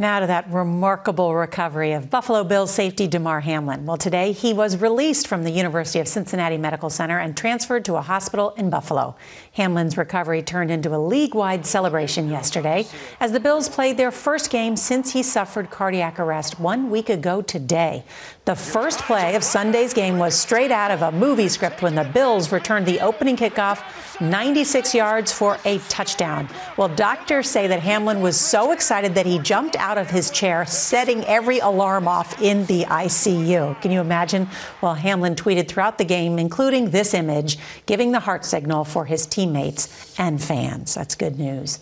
Now 0.00 0.20
to 0.20 0.28
that 0.28 0.48
remarkable 0.52 1.34
recovery 1.34 1.90
of 1.90 2.08
Buffalo 2.08 2.44
Bills 2.44 2.70
safety 2.70 3.08
Damar 3.08 3.40
Hamlin. 3.40 3.84
Well, 3.84 3.96
today 3.96 4.30
he 4.30 4.52
was 4.52 4.76
released 4.76 5.26
from 5.26 5.42
the 5.42 5.50
University 5.50 5.98
of 5.98 6.06
Cincinnati 6.06 6.56
Medical 6.56 6.88
Center 6.88 7.18
and 7.18 7.36
transferred 7.36 7.84
to 7.86 7.96
a 7.96 8.00
hospital 8.00 8.50
in 8.50 8.70
Buffalo. 8.70 9.16
Hamlin's 9.54 9.96
recovery 9.96 10.40
turned 10.40 10.70
into 10.70 10.94
a 10.94 10.98
league 10.98 11.34
wide 11.34 11.66
celebration 11.66 12.30
yesterday 12.30 12.86
as 13.18 13.32
the 13.32 13.40
Bills 13.40 13.68
played 13.68 13.96
their 13.96 14.12
first 14.12 14.50
game 14.50 14.76
since 14.76 15.14
he 15.14 15.22
suffered 15.24 15.68
cardiac 15.68 16.20
arrest 16.20 16.60
one 16.60 16.90
week 16.90 17.08
ago 17.08 17.42
today. 17.42 18.04
The 18.48 18.56
first 18.56 19.00
play 19.00 19.34
of 19.36 19.44
Sunday's 19.44 19.92
game 19.92 20.16
was 20.16 20.34
straight 20.34 20.70
out 20.70 20.90
of 20.90 21.02
a 21.02 21.12
movie 21.12 21.48
script 21.48 21.82
when 21.82 21.94
the 21.94 22.04
Bills 22.04 22.50
returned 22.50 22.86
the 22.86 22.98
opening 23.00 23.36
kickoff 23.36 23.82
96 24.22 24.94
yards 24.94 25.30
for 25.30 25.58
a 25.66 25.76
touchdown. 25.90 26.48
Well, 26.78 26.88
doctors 26.88 27.46
say 27.46 27.66
that 27.66 27.80
Hamlin 27.80 28.22
was 28.22 28.40
so 28.40 28.72
excited 28.72 29.14
that 29.16 29.26
he 29.26 29.38
jumped 29.38 29.76
out 29.76 29.98
of 29.98 30.08
his 30.08 30.30
chair, 30.30 30.64
setting 30.64 31.24
every 31.24 31.58
alarm 31.58 32.08
off 32.08 32.40
in 32.40 32.64
the 32.64 32.84
ICU. 32.84 33.78
Can 33.82 33.90
you 33.90 34.00
imagine? 34.00 34.48
Well, 34.80 34.94
Hamlin 34.94 35.34
tweeted 35.34 35.68
throughout 35.68 35.98
the 35.98 36.06
game, 36.06 36.38
including 36.38 36.88
this 36.88 37.12
image, 37.12 37.58
giving 37.84 38.12
the 38.12 38.20
heart 38.20 38.46
signal 38.46 38.86
for 38.86 39.04
his 39.04 39.26
teammates 39.26 40.18
and 40.18 40.42
fans. 40.42 40.94
That's 40.94 41.16
good 41.16 41.38
news. 41.38 41.80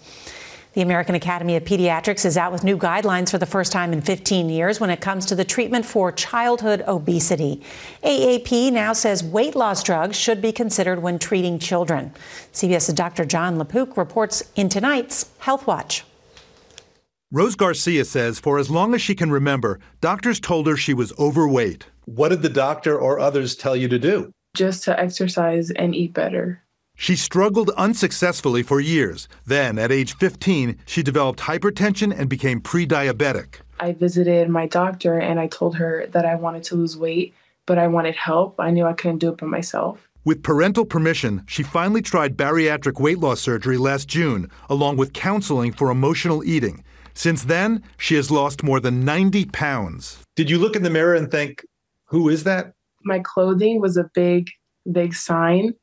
The 0.77 0.83
American 0.83 1.15
Academy 1.15 1.57
of 1.57 1.65
Pediatrics 1.65 2.27
is 2.27 2.37
out 2.37 2.53
with 2.53 2.63
new 2.63 2.77
guidelines 2.77 3.31
for 3.31 3.39
the 3.39 3.47
first 3.47 3.73
time 3.73 3.95
in 3.95 4.03
15 4.03 4.51
years 4.51 4.79
when 4.79 4.91
it 4.91 5.01
comes 5.01 5.25
to 5.25 5.35
the 5.35 5.43
treatment 5.43 5.87
for 5.87 6.13
childhood 6.13 6.85
obesity. 6.87 7.63
AAP 8.05 8.71
now 8.73 8.93
says 8.93 9.25
weight 9.25 9.57
loss 9.57 9.83
drugs 9.83 10.19
should 10.19 10.43
be 10.43 10.53
considered 10.53 11.01
when 11.01 11.19
treating 11.19 11.59
children. 11.59 12.13
CBS's 12.53 12.93
Dr. 12.93 13.25
Jon 13.25 13.57
LaPook 13.57 13.97
reports 13.97 14.43
in 14.55 14.69
tonight's 14.69 15.31
Health 15.39 15.67
Watch. 15.67 16.05
Rose 17.33 17.55
Garcia 17.55 18.05
says 18.05 18.39
for 18.39 18.59
as 18.59 18.69
long 18.69 18.95
as 18.95 19.01
she 19.01 19.15
can 19.15 19.31
remember, 19.31 19.81
doctors 20.03 20.39
told 20.39 20.67
her 20.67 20.77
she 20.77 20.93
was 20.93 21.11
overweight. 21.19 21.87
What 22.05 22.29
did 22.29 22.43
the 22.43 22.51
doctor 22.51 22.99
or 22.99 23.19
others 23.19 23.57
tell 23.57 23.77
you 23.77 23.89
to 23.89 23.99
do? 23.99 24.31
Just 24.55 24.85
to 24.85 25.01
exercise 25.01 25.71
and 25.71 25.95
eat 25.95 26.13
better. 26.13 26.63
She 26.97 27.15
struggled 27.15 27.71
unsuccessfully 27.77 28.63
for 28.63 28.81
years. 28.81 29.29
Then, 29.45 29.79
at 29.79 29.93
age 29.93 30.17
15, 30.17 30.79
she 30.87 31.03
developed 31.03 31.41
hypertension 31.41 32.19
and 32.19 32.29
became 32.29 32.63
pre 32.63 32.87
diabetic. 32.87 33.61
I 33.79 33.93
visited 33.93 34.49
my 34.49 34.67
doctor 34.67 35.19
and 35.19 35.39
I 35.39 35.47
told 35.47 35.77
her 35.77 36.07
that 36.13 36.25
I 36.25 36.35
wanted 36.35 36.65
to 36.65 36.75
lose 36.75 36.97
weight, 36.97 37.35
but 37.67 37.77
I 37.77 37.87
wanted 37.87 38.17
help. 38.17 38.59
I 38.59 38.71
knew 38.71 38.87
I 38.87 38.95
couldn't 38.95 39.19
do 39.19 39.29
it 39.29 39.37
by 39.37 39.47
myself. 39.47 40.09
With 40.25 40.43
parental 40.43 40.87
permission, 40.87 41.45
she 41.47 41.63
finally 41.63 42.03
tried 42.03 42.37
bariatric 42.37 42.99
weight 42.99 43.19
loss 43.19 43.41
surgery 43.41 43.77
last 43.77 44.09
June, 44.09 44.51
along 44.71 44.97
with 44.97 45.13
counseling 45.13 45.73
for 45.73 45.91
emotional 45.91 46.43
eating. 46.43 46.83
Since 47.13 47.45
then, 47.45 47.83
she 47.99 48.17
has 48.17 48.31
lost 48.31 48.63
more 48.63 48.81
than 48.81 49.05
90 49.05 49.45
pounds. 49.47 50.23
Did 50.35 50.51
you 50.51 50.59
look 50.59 50.75
in 50.75 50.83
the 50.83 50.91
mirror 50.91 51.15
and 51.15 51.31
think, 51.31 51.65
who 52.07 52.29
is 52.29 52.45
that? 52.45 52.73
My 53.05 53.21
clothing 53.21 53.81
was 53.81 53.97
a 53.97 54.11
big, 54.15 54.51
big 54.91 55.15
sign 55.15 55.75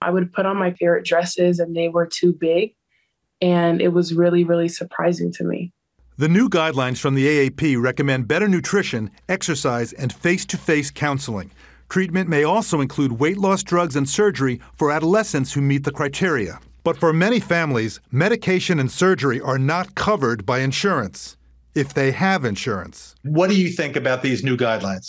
I 0.00 0.10
would 0.10 0.32
put 0.32 0.46
on 0.46 0.56
my 0.56 0.72
favorite 0.72 1.04
dresses 1.04 1.58
and 1.58 1.76
they 1.76 1.88
were 1.88 2.06
too 2.06 2.32
big. 2.32 2.74
And 3.40 3.80
it 3.80 3.88
was 3.88 4.14
really, 4.14 4.44
really 4.44 4.68
surprising 4.68 5.32
to 5.32 5.44
me. 5.44 5.72
The 6.16 6.28
new 6.28 6.50
guidelines 6.50 6.98
from 6.98 7.14
the 7.14 7.26
AAP 7.26 7.82
recommend 7.82 8.28
better 8.28 8.46
nutrition, 8.46 9.10
exercise, 9.28 9.92
and 9.94 10.12
face 10.12 10.44
to 10.46 10.58
face 10.58 10.90
counseling. 10.90 11.50
Treatment 11.88 12.28
may 12.28 12.44
also 12.44 12.80
include 12.80 13.12
weight 13.12 13.38
loss 13.38 13.62
drugs 13.62 13.96
and 13.96 14.08
surgery 14.08 14.60
for 14.74 14.92
adolescents 14.92 15.54
who 15.54 15.62
meet 15.62 15.84
the 15.84 15.90
criteria. 15.90 16.60
But 16.84 16.98
for 16.98 17.12
many 17.12 17.40
families, 17.40 18.00
medication 18.12 18.78
and 18.78 18.90
surgery 18.90 19.40
are 19.40 19.58
not 19.58 19.94
covered 19.94 20.46
by 20.46 20.60
insurance, 20.60 21.36
if 21.74 21.92
they 21.92 22.12
have 22.12 22.44
insurance. 22.44 23.14
What 23.22 23.50
do 23.50 23.60
you 23.60 23.70
think 23.70 23.96
about 23.96 24.22
these 24.22 24.44
new 24.44 24.56
guidelines? 24.56 25.06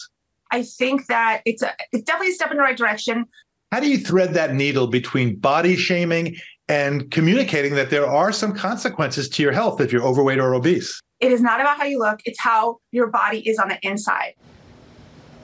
I 0.52 0.64
think 0.64 1.08
that 1.08 1.42
it's 1.46 1.62
a 1.62 1.74
it's 1.92 2.04
definitely 2.04 2.32
a 2.32 2.36
step 2.36 2.52
in 2.52 2.58
the 2.58 2.64
right 2.64 2.78
direction. 2.78 3.26
How 3.72 3.80
do 3.80 3.90
you 3.90 4.00
thread 4.00 4.34
that 4.34 4.54
needle 4.54 4.88
between 4.88 5.38
body 5.38 5.78
shaming 5.78 6.36
and 6.68 7.10
communicating 7.10 7.74
that 7.76 7.90
there 7.90 8.06
are 8.06 8.34
some 8.34 8.54
consequences 8.54 9.30
to 9.30 9.42
your 9.42 9.54
health 9.54 9.80
if 9.80 9.94
you're 9.94 10.04
overweight 10.04 10.40
or 10.40 10.54
obese? 10.54 11.00
It 11.22 11.32
is 11.32 11.40
not 11.40 11.62
about 11.62 11.78
how 11.78 11.86
you 11.86 11.98
look, 11.98 12.20
it's 12.26 12.40
how 12.42 12.80
your 12.92 13.08
body 13.08 13.48
is 13.48 13.58
on 13.60 13.70
the 13.70 13.80
inside. 13.82 14.34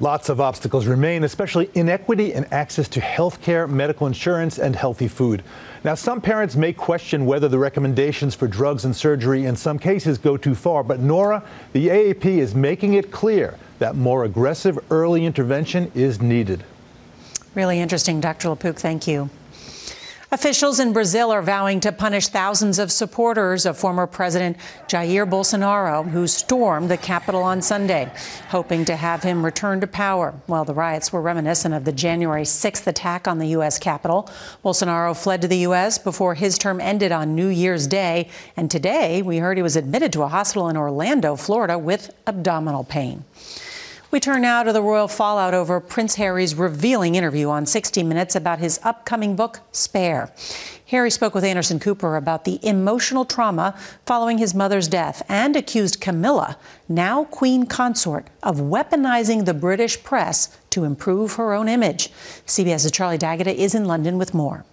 Lots 0.02 0.28
of 0.28 0.42
obstacles 0.42 0.88
remain, 0.88 1.24
especially 1.24 1.70
inequity 1.74 2.34
in 2.34 2.44
access 2.52 2.90
to 2.90 3.00
health 3.00 3.42
care, 3.42 3.66
medical 3.66 4.08
insurance, 4.08 4.60
and 4.60 4.76
healthy 4.76 5.08
food. 5.08 5.42
Now, 5.86 5.96
some 5.96 6.20
parents 6.20 6.58
may 6.58 6.74
question 6.74 7.26
whether 7.26 7.48
the 7.48 7.58
recommendations 7.58 8.36
for 8.36 8.50
drugs 8.50 8.84
and 8.84 8.94
surgery 8.94 9.46
in 9.46 9.56
some 9.56 9.80
cases 9.80 10.18
go 10.18 10.36
too 10.36 10.54
far, 10.54 10.84
but 10.84 11.00
Norah, 11.00 11.44
the 11.72 11.88
AAP 11.88 12.26
is 12.26 12.54
making 12.54 12.96
it 12.96 13.10
clear 13.10 13.58
that 13.80 13.96
more 13.96 14.26
aggressive 14.26 14.78
early 14.92 15.26
intervention 15.26 15.90
is 15.96 16.22
needed. 16.22 16.66
Really 17.58 17.80
interesting, 17.80 18.22
Dr. 18.22 18.50
LaPook. 18.50 18.78
Thank 18.78 19.08
you. 19.08 19.32
Officials 20.32 20.80
in 20.80 20.94
Brazil 20.94 21.32
are 21.32 21.42
vowing 21.42 21.80
to 21.80 21.92
punish 21.92 22.28
thousands 22.28 22.78
of 22.78 22.92
supporters 22.92 23.66
of 23.66 23.80
former 23.80 24.06
President 24.06 24.58
Jair 24.88 25.28
Bolsonaro, 25.28 26.08
who 26.08 26.28
stormed 26.28 26.91
the 26.91 26.98
Capitol 26.98 27.41
on 27.41 27.63
Sunday, 27.63 28.12
hoping 28.50 28.86
to 28.86 28.96
have 28.96 29.24
him 29.24 29.43
return 29.43 29.82
to 29.82 29.88
power. 29.88 30.36
While 30.46 30.65
the 30.65 30.76
riots 30.76 31.12
were 31.12 31.20
reminiscent 31.20 31.74
of 31.74 31.84
the 31.84 31.91
January 31.91 32.43
6th 32.43 32.86
attack 32.86 33.28
on 33.28 33.39
the 33.39 33.48
U.S. 33.48 33.80
Capitol, 33.80 34.30
Bolsonaro 34.63 35.17
fled 35.17 35.41
to 35.41 35.48
the 35.48 35.58
U.S. 35.70 35.98
before 35.98 36.36
his 36.36 36.60
term 36.60 36.80
ended 36.80 37.12
on 37.12 37.34
New 37.34 37.48
Year's 37.48 37.88
Day. 37.88 38.30
And 38.56 38.70
today, 38.70 39.24
we 39.24 39.38
heard 39.38 39.58
he 39.58 39.63
was 39.63 39.76
admitted 39.76 40.13
to 40.13 40.22
a 40.22 40.28
hospital 40.28 40.70
in 40.70 40.78
Orlando, 40.78 41.36
Florida, 41.36 41.80
with 41.80 42.13
abdominal 42.28 42.84
pain. 42.84 43.24
We 44.10 44.22
turn 44.22 44.41
now 44.41 44.63
to 44.63 44.72
the 44.72 44.82
royal 44.82 45.10
fallout 45.10 45.54
over 45.54 45.82
Prince 45.82 46.15
Harry's 46.15 46.56
revealing 46.56 47.15
interview 47.15 47.50
on 47.50 47.65
60 47.65 48.04
Minutes 48.04 48.38
about 48.38 48.60
his 48.60 48.80
upcoming 48.82 49.36
book, 49.36 49.60
Spare. 49.74 50.32
Harry 50.86 51.12
spoke 51.12 51.36
with 51.36 51.43
Anderson 51.43 51.78
Cooper 51.78 52.15
about 52.15 52.46
the 52.46 52.65
emotional 52.65 53.26
trauma 53.26 53.78
following 54.06 54.38
his 54.38 54.56
mother's 54.56 54.88
death 54.88 55.22
and 55.28 55.58
accused 55.58 56.00
Camilla, 56.00 56.58
now 56.88 57.26
Queen 57.26 57.65
Consort, 57.65 58.28
of 58.41 58.60
weaponizing 58.62 59.43
the 59.43 59.54
British 59.54 60.02
press 60.02 60.58
to 60.70 60.86
improve 60.86 61.34
her 61.34 61.54
own 61.54 61.67
image. 61.67 62.10
CBS's 62.46 62.91
Charlie 62.91 63.17
D'Agata 63.17 63.54
is 63.54 63.76
in 63.76 63.84
London 63.84 64.17
with 64.17 64.34
more. 64.34 64.63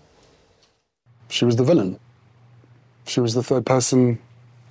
She 1.29 1.45
was 1.45 1.57
the 1.57 1.65
villain. 1.65 1.99
She 3.05 3.19
was 3.19 3.35
the 3.35 3.43
third 3.43 3.67
person 3.67 4.21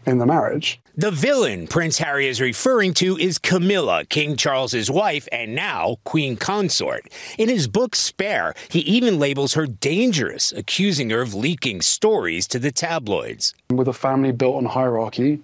in 0.05 0.17
the 0.17 0.25
marriage. 0.25 0.79
The 0.95 1.11
villain 1.11 1.67
Prince 1.67 1.97
Harry 1.97 2.27
is 2.27 2.39
referring 2.39 2.93
to 2.95 3.17
is 3.17 3.39
Camilla, 3.39 4.05
King 4.05 4.35
Charles's 4.35 4.91
wife 4.91 5.27
and 5.31 5.55
now 5.55 5.97
Queen 6.03 6.37
Consort. 6.37 7.11
In 7.37 7.49
his 7.49 7.67
book 7.67 7.95
Spare, 7.95 8.53
he 8.69 8.79
even 8.81 9.19
labels 9.19 9.53
her 9.53 9.65
dangerous, 9.65 10.51
accusing 10.51 11.09
her 11.09 11.21
of 11.21 11.33
leaking 11.33 11.81
stories 11.81 12.47
to 12.47 12.59
the 12.59 12.71
tabloids. 12.71 13.53
With 13.71 13.87
a 13.87 13.93
family 13.93 14.31
built 14.31 14.57
on 14.57 14.65
hierarchy 14.65 15.41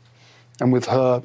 and 0.59 0.71
with 0.71 0.85
her 0.85 1.23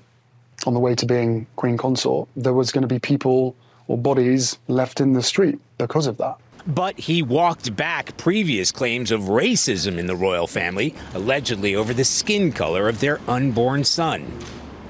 on 0.66 0.74
the 0.74 0.80
way 0.80 0.94
to 0.94 1.06
being 1.06 1.46
Queen 1.56 1.76
Consort, 1.76 2.28
there 2.36 2.54
was 2.54 2.72
going 2.72 2.82
to 2.82 2.88
be 2.88 2.98
people 2.98 3.54
or 3.88 3.98
bodies 3.98 4.58
left 4.68 5.00
in 5.00 5.12
the 5.12 5.22
street 5.22 5.58
because 5.76 6.06
of 6.06 6.16
that. 6.16 6.38
But 6.66 6.98
he 6.98 7.22
walked 7.22 7.76
back 7.76 8.16
previous 8.16 8.72
claims 8.72 9.10
of 9.10 9.22
racism 9.22 9.98
in 9.98 10.06
the 10.06 10.16
royal 10.16 10.46
family, 10.46 10.94
allegedly 11.12 11.74
over 11.74 11.92
the 11.92 12.04
skin 12.04 12.52
color 12.52 12.88
of 12.88 13.00
their 13.00 13.20
unborn 13.28 13.84
son. 13.84 14.32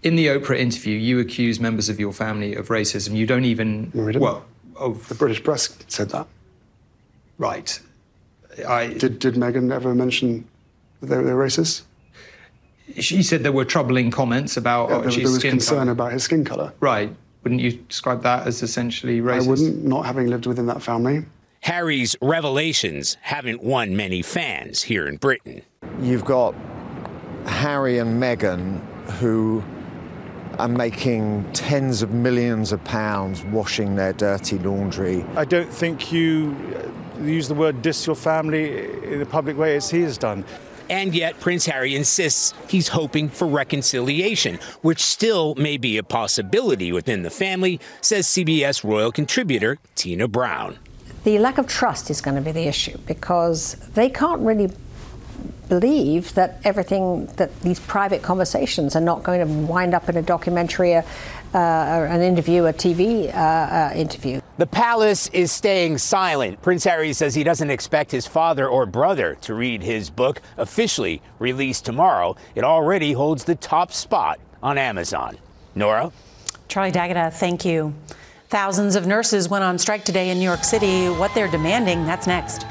In 0.05 0.15
the 0.17 0.29
Oprah 0.29 0.59
interview, 0.59 0.97
you 0.97 1.19
accuse 1.19 1.59
members 1.59 1.89
of 1.89 1.99
your 1.99 2.13
family 2.13 2.55
of 2.55 2.69
racism. 2.69 3.17
You 3.17 3.27
don't 3.27 3.45
even. 3.45 3.91
Well, 3.95 4.45
oh, 4.77 4.95
the 4.95 5.15
British 5.15 5.43
press 5.43 5.77
said 5.89 6.11
that. 6.11 6.29
Right. 7.39 7.81
I 8.69 8.89
did. 8.89 9.19
Did 9.19 9.35
Meghan 9.35 9.73
ever 9.73 9.95
mention 9.95 10.47
that 11.01 11.07
they 11.07 11.17
were 11.17 11.47
racist? 11.47 11.83
She 12.99 13.23
said 13.23 13.43
there 13.43 13.51
were 13.51 13.65
troubling 13.65 14.11
comments 14.11 14.57
about. 14.57 14.91
Yeah, 14.91 14.99
there, 14.99 15.11
there 15.11 15.23
was 15.25 15.39
concern 15.39 15.79
color. 15.79 15.93
about 15.93 16.13
his 16.13 16.23
skin 16.23 16.45
color. 16.45 16.73
Right. 16.79 17.13
Wouldn't 17.43 17.61
you 17.61 17.73
describe 17.73 18.23
that 18.23 18.47
as 18.47 18.63
essentially 18.63 19.21
racist? 19.21 19.45
I 19.45 19.49
wouldn't, 19.49 19.85
not 19.85 20.07
having 20.07 20.29
lived 20.29 20.47
within 20.47 20.67
that 20.67 20.83
family. 20.83 21.25
Harry's 21.65 22.15
revelations 22.21 23.17
haven't 23.23 23.63
won 23.63 23.97
many 23.97 24.21
fans 24.21 24.83
here 24.83 25.09
in 25.09 25.17
Britain. 25.17 25.63
You've 25.99 26.27
got 26.27 26.55
Harry 27.47 27.99
and 27.99 28.23
Meghan 28.23 28.81
who 29.13 29.65
are 30.59 30.69
making 30.69 31.51
tens 31.55 32.03
of 32.03 32.11
millions 32.11 32.71
of 32.71 32.85
pounds 32.85 33.43
washing 33.45 33.97
their 33.97 34.13
dirty 34.13 34.59
laundry. 34.59 35.25
I 35.37 35.47
don't 35.47 35.73
think 35.73 36.13
you 36.13 36.55
uh, 37.19 37.23
use 37.25 37.49
the 37.49 37.55
word 37.55 37.81
diss 37.81 38.07
your 38.07 38.15
family 38.15 38.87
in 39.03 39.23
a 39.23 39.27
public 39.27 39.57
way 39.57 39.77
as 39.77 39.89
he 39.89 40.03
has 40.03 40.19
done. 40.19 40.45
And 40.91 41.15
yet, 41.15 41.41
Prince 41.41 41.65
Harry 41.65 41.97
insists 41.97 42.53
he's 42.69 42.89
hoping 42.89 43.31
for 43.31 43.49
reconciliation, 43.49 44.59
which 44.83 45.01
still 45.01 45.55
may 45.55 45.79
be 45.79 45.97
a 45.97 46.03
possibility 46.03 46.93
within 46.93 47.23
the 47.23 47.31
family, 47.31 47.81
says 48.03 48.27
CBS 48.27 48.85
royal 48.85 49.11
contributor 49.11 49.79
Tina 49.95 50.29
Brown 50.29 50.79
the 51.25 51.39
lack 51.39 51.59
of 51.59 51.67
trust 51.67 52.11
is 52.11 52.21
going 52.21 52.37
to 52.37 52.43
be 52.43 52.53
the 52.53 52.67
issue 52.67 52.97
because 53.07 53.75
they 53.95 54.09
can't 54.09 54.41
really 54.41 54.71
believe 55.69 56.35
that 56.35 56.61
everything 56.65 57.27
that 57.37 57.59
these 57.63 57.81
private 57.81 58.23
conversations 58.23 58.95
are 58.95 59.01
not 59.01 59.23
going 59.23 59.41
to 59.41 59.47
wind 59.47 59.95
up 59.95 60.09
in 60.09 60.17
a 60.19 60.23
documentary, 60.23 60.95
uh, 60.95 61.05
an 61.55 62.21
interview, 62.21 62.67
a 62.67 62.73
TV 62.73 63.35
uh, 63.35 63.39
uh, 63.39 63.93
interview. 63.95 64.41
The 64.59 64.67
palace 64.67 65.29
is 65.29 65.51
staying 65.51 65.99
silent. 65.99 66.61
Prince 66.63 66.85
Harry 66.85 67.13
says 67.13 67.35
he 67.35 67.43
doesn't 67.43 67.71
expect 67.71 68.13
his 68.13 68.27
father 68.27 68.69
or 68.69 68.87
brother 68.87 69.37
to 69.43 69.55
read 69.55 69.83
his 69.83 70.11
book, 70.11 70.43
officially 70.59 71.23
released 71.39 71.85
tomorrow. 71.87 72.37
It 72.55 72.65
already 72.65 73.13
holds 73.13 73.45
the 73.45 73.57
top 73.57 73.93
spot 73.93 74.39
on 74.63 74.79
Amazon. 74.79 75.39
Norah? 75.75 76.13
Charlie 76.69 76.93
D'Agata, 76.93 77.31
thank 77.33 77.65
you. 77.65 77.95
Thousands 78.55 78.95
of 78.95 79.05
nurses 79.05 79.49
went 79.49 79.65
on 79.65 79.81
strike 79.81 80.05
today 80.05 80.31
in 80.31 80.39
New 80.39 80.45
York 80.45 80.63
City. 80.63 81.07
What 81.09 81.35
they're 81.35 81.51
demanding, 81.51 82.07
that's 82.07 82.29
next. 82.29 82.65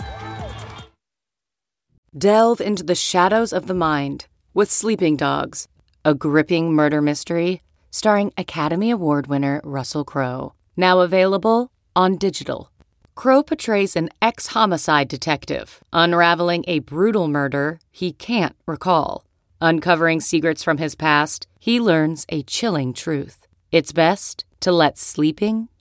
Delve 2.18 2.62
into 2.62 2.86
the 2.86 2.96
shadows 2.96 3.52
of 3.52 3.68
the 3.68 3.74
mind 3.74 4.28
with 4.54 4.72
Sleeping 4.72 5.18
Dogs, 5.18 5.68
a 6.06 6.16
gripping 6.16 6.72
murder 6.72 7.02
mystery 7.02 7.62
starring 7.92 8.32
Academy 8.38 8.92
Award 8.92 9.28
winner 9.28 9.60
Russell 9.66 10.06
Crowe. 10.06 10.54
Now 10.78 11.02
available 11.02 11.70
on 11.98 12.16
digital. 12.16 12.72
Crowe 13.14 13.44
portrays 13.44 13.98
an 13.98 14.10
ex 14.22 14.48
homicide 14.48 15.10
detective 15.10 15.84
unraveling 15.92 16.64
a 16.66 16.80
brutal 16.80 17.28
murder 17.28 17.82
he 17.92 18.14
can't 18.14 18.56
recall. 18.66 19.26
Uncovering 19.60 20.22
secrets 20.22 20.64
from 20.64 20.78
his 20.78 20.96
past, 20.96 21.46
he 21.60 21.82
learns 21.82 22.26
a 22.30 22.42
chilling 22.44 22.94
truth. 22.94 23.48
It's 23.70 23.92
best 23.92 24.46
to 24.62 24.72
let 24.72 24.98
sleeping 24.98 25.68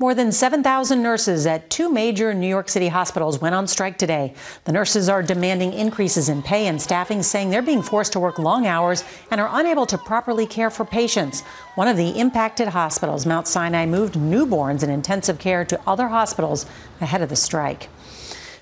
More 0.00 0.14
than 0.14 0.30
7,000 0.30 1.02
nurses 1.02 1.44
at 1.44 1.70
two 1.70 1.90
major 1.90 2.32
New 2.32 2.46
York 2.46 2.68
City 2.68 2.86
hospitals 2.86 3.40
went 3.40 3.56
on 3.56 3.66
strike 3.66 3.98
today. 3.98 4.32
The 4.62 4.70
nurses 4.70 5.08
are 5.08 5.24
demanding 5.24 5.72
increases 5.72 6.28
in 6.28 6.40
pay 6.40 6.68
and 6.68 6.80
staffing, 6.80 7.20
saying 7.24 7.50
they're 7.50 7.62
being 7.62 7.82
forced 7.82 8.12
to 8.12 8.20
work 8.20 8.38
long 8.38 8.64
hours 8.64 9.02
and 9.32 9.40
are 9.40 9.50
unable 9.50 9.86
to 9.86 9.98
properly 9.98 10.46
care 10.46 10.70
for 10.70 10.84
patients. 10.84 11.40
One 11.74 11.88
of 11.88 11.96
the 11.96 12.10
impacted 12.10 12.68
hospitals, 12.68 13.26
Mount 13.26 13.48
Sinai, 13.48 13.86
moved 13.86 14.14
newborns 14.14 14.84
in 14.84 14.90
intensive 14.90 15.40
care 15.40 15.64
to 15.64 15.80
other 15.84 16.06
hospitals 16.06 16.64
ahead 17.00 17.20
of 17.20 17.28
the 17.28 17.34
strike. 17.34 17.88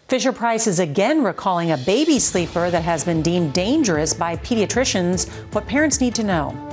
Fisher 0.08 0.32
Price 0.32 0.66
is 0.66 0.78
again 0.78 1.22
recalling 1.22 1.70
a 1.70 1.76
baby 1.76 2.18
sleeper 2.18 2.70
that 2.70 2.84
has 2.84 3.04
been 3.04 3.20
deemed 3.20 3.52
dangerous 3.52 4.14
by 4.14 4.36
pediatricians. 4.36 5.28
What 5.52 5.66
parents 5.66 6.00
need 6.00 6.14
to 6.14 6.24
know. 6.24 6.65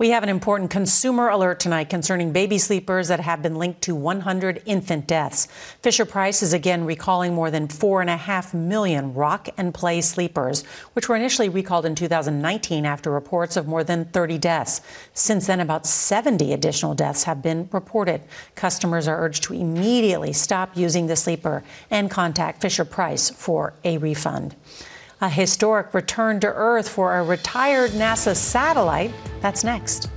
We 0.00 0.08
have 0.12 0.22
an 0.22 0.30
important 0.30 0.70
consumer 0.70 1.28
alert 1.28 1.60
tonight 1.60 1.90
concerning 1.90 2.32
baby 2.32 2.56
sleepers 2.56 3.08
that 3.08 3.20
have 3.20 3.42
been 3.42 3.56
linked 3.56 3.82
to 3.82 3.94
100 3.94 4.62
infant 4.64 5.06
deaths. 5.06 5.46
Fisher 5.82 6.06
Price 6.06 6.42
is 6.42 6.54
again 6.54 6.86
recalling 6.86 7.34
more 7.34 7.50
than 7.50 7.68
4.5 7.68 8.54
million 8.54 9.12
rock 9.12 9.50
and 9.58 9.74
play 9.74 10.00
sleepers, 10.00 10.62
which 10.94 11.06
were 11.06 11.16
initially 11.16 11.50
recalled 11.50 11.84
in 11.84 11.94
2019 11.94 12.86
after 12.86 13.10
reports 13.10 13.58
of 13.58 13.68
more 13.68 13.84
than 13.84 14.06
30 14.06 14.38
deaths. 14.38 14.80
Since 15.12 15.48
then, 15.48 15.60
about 15.60 15.84
70 15.84 16.54
additional 16.54 16.94
deaths 16.94 17.24
have 17.24 17.42
been 17.42 17.68
reported. 17.70 18.22
Customers 18.54 19.06
are 19.06 19.22
urged 19.22 19.42
to 19.42 19.52
immediately 19.52 20.32
stop 20.32 20.78
using 20.78 21.08
the 21.08 21.16
sleeper 21.16 21.62
and 21.90 22.10
contact 22.10 22.62
Fisher 22.62 22.86
Price 22.86 23.28
for 23.28 23.74
a 23.84 23.98
refund 23.98 24.56
a 25.20 25.28
historic 25.28 25.92
return 25.92 26.40
to 26.40 26.46
Earth 26.46 26.88
for 26.88 27.18
a 27.18 27.22
retired 27.22 27.90
NASA 27.90 28.34
satellite. 28.34 29.12
That's 29.40 29.64
next. 29.64 30.08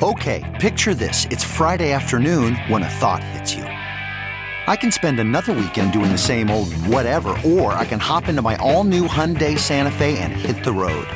Okay, 0.00 0.56
picture 0.60 0.94
this. 0.94 1.26
It's 1.26 1.44
Friday 1.44 1.92
afternoon 1.92 2.54
when 2.68 2.84
a 2.84 2.88
thought 2.88 3.22
hits 3.22 3.54
you. 3.54 3.64
I 3.64 4.76
can 4.76 4.92
spend 4.92 5.18
another 5.18 5.52
weekend 5.52 5.92
doing 5.92 6.12
the 6.12 6.18
same 6.18 6.50
old 6.50 6.72
whatever, 6.72 7.30
or 7.44 7.72
I 7.72 7.84
can 7.84 7.98
hop 7.98 8.28
into 8.28 8.42
my 8.42 8.56
all 8.56 8.84
new 8.84 9.08
Hyundai 9.08 9.58
Santa 9.58 9.90
Fe 9.90 10.18
and 10.18 10.32
hit 10.32 10.62
the 10.62 10.72
road. 10.72 11.08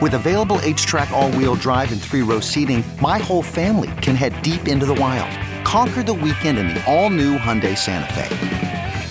With 0.00 0.14
available 0.14 0.58
H 0.62 0.86
track, 0.86 1.10
all 1.10 1.30
wheel 1.32 1.56
drive, 1.56 1.92
and 1.92 2.00
three 2.00 2.22
row 2.22 2.40
seating, 2.40 2.84
my 3.02 3.18
whole 3.18 3.42
family 3.42 3.90
can 4.00 4.14
head 4.14 4.40
deep 4.42 4.68
into 4.68 4.86
the 4.86 4.94
wild. 4.94 5.36
Conquer 5.64 6.02
the 6.02 6.14
weekend 6.14 6.58
in 6.58 6.68
the 6.68 6.82
all 6.86 7.10
new 7.10 7.36
Hyundai 7.36 7.76
Santa 7.76 8.12
Fe. 8.12 8.69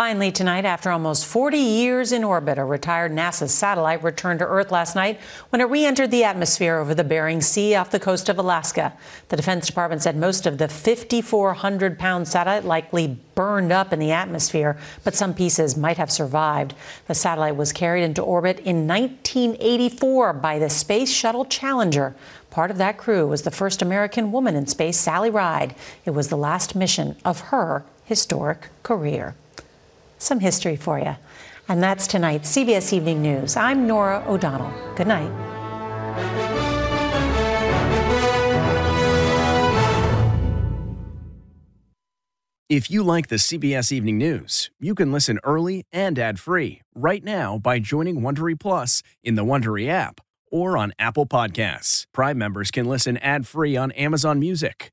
Finally, 0.00 0.32
tonight, 0.32 0.64
after 0.64 0.90
almost 0.90 1.26
40 1.26 1.58
years 1.58 2.10
in 2.10 2.24
orbit, 2.24 2.56
a 2.56 2.64
retired 2.64 3.12
NASA 3.12 3.46
satellite 3.46 4.02
returned 4.02 4.38
to 4.38 4.46
Earth 4.46 4.72
last 4.72 4.96
night 4.96 5.20
when 5.50 5.60
it 5.60 5.64
re 5.64 5.84
entered 5.84 6.10
the 6.10 6.24
atmosphere 6.24 6.78
over 6.78 6.94
the 6.94 7.04
Bering 7.04 7.42
Sea 7.42 7.74
off 7.74 7.90
the 7.90 8.00
coast 8.00 8.30
of 8.30 8.38
Alaska. 8.38 8.94
The 9.28 9.36
Defense 9.36 9.66
Department 9.66 10.00
said 10.00 10.16
most 10.16 10.46
of 10.46 10.56
the 10.56 10.68
5,400 10.68 11.98
pound 11.98 12.26
satellite 12.26 12.64
likely 12.64 13.18
burned 13.34 13.72
up 13.72 13.92
in 13.92 13.98
the 13.98 14.10
atmosphere, 14.10 14.78
but 15.04 15.14
some 15.14 15.34
pieces 15.34 15.76
might 15.76 15.98
have 15.98 16.10
survived. 16.10 16.72
The 17.06 17.14
satellite 17.14 17.56
was 17.56 17.70
carried 17.70 18.02
into 18.02 18.22
orbit 18.22 18.60
in 18.60 18.88
1984 18.88 20.32
by 20.32 20.58
the 20.58 20.70
Space 20.70 21.12
Shuttle 21.12 21.44
Challenger. 21.44 22.14
Part 22.48 22.70
of 22.70 22.78
that 22.78 22.96
crew 22.96 23.26
was 23.26 23.42
the 23.42 23.50
first 23.50 23.82
American 23.82 24.32
woman 24.32 24.56
in 24.56 24.66
space, 24.66 24.96
Sally 24.96 25.28
Ride. 25.28 25.74
It 26.06 26.12
was 26.12 26.28
the 26.28 26.38
last 26.38 26.74
mission 26.74 27.16
of 27.22 27.40
her 27.50 27.84
historic 28.06 28.68
career 28.82 29.34
some 30.20 30.40
history 30.40 30.76
for 30.76 30.98
you. 30.98 31.16
And 31.68 31.82
that's 31.82 32.06
tonight's 32.06 32.50
CBS 32.50 32.92
Evening 32.92 33.22
News. 33.22 33.56
I'm 33.56 33.86
Norah 33.86 34.24
O'Donnell. 34.26 34.72
Good 34.94 35.06
night. 35.06 35.30
If 42.68 42.88
you 42.88 43.02
like 43.02 43.26
the 43.26 43.36
CBS 43.36 43.90
Evening 43.90 44.16
News, 44.16 44.70
you 44.78 44.94
can 44.94 45.10
listen 45.10 45.40
early 45.42 45.86
and 45.92 46.16
ad-free 46.16 46.82
right 46.94 47.24
now 47.24 47.58
by 47.58 47.80
joining 47.80 48.20
Wondery 48.20 48.58
Plus 48.58 49.02
in 49.24 49.34
the 49.34 49.44
Wondery 49.44 49.88
app 49.88 50.20
or 50.52 50.76
on 50.76 50.92
Apple 50.96 51.26
Podcasts. 51.26 52.06
Prime 52.12 52.38
members 52.38 52.70
can 52.70 52.86
listen 52.86 53.16
ad-free 53.16 53.76
on 53.76 53.90
Amazon 53.92 54.38
Music. 54.38 54.92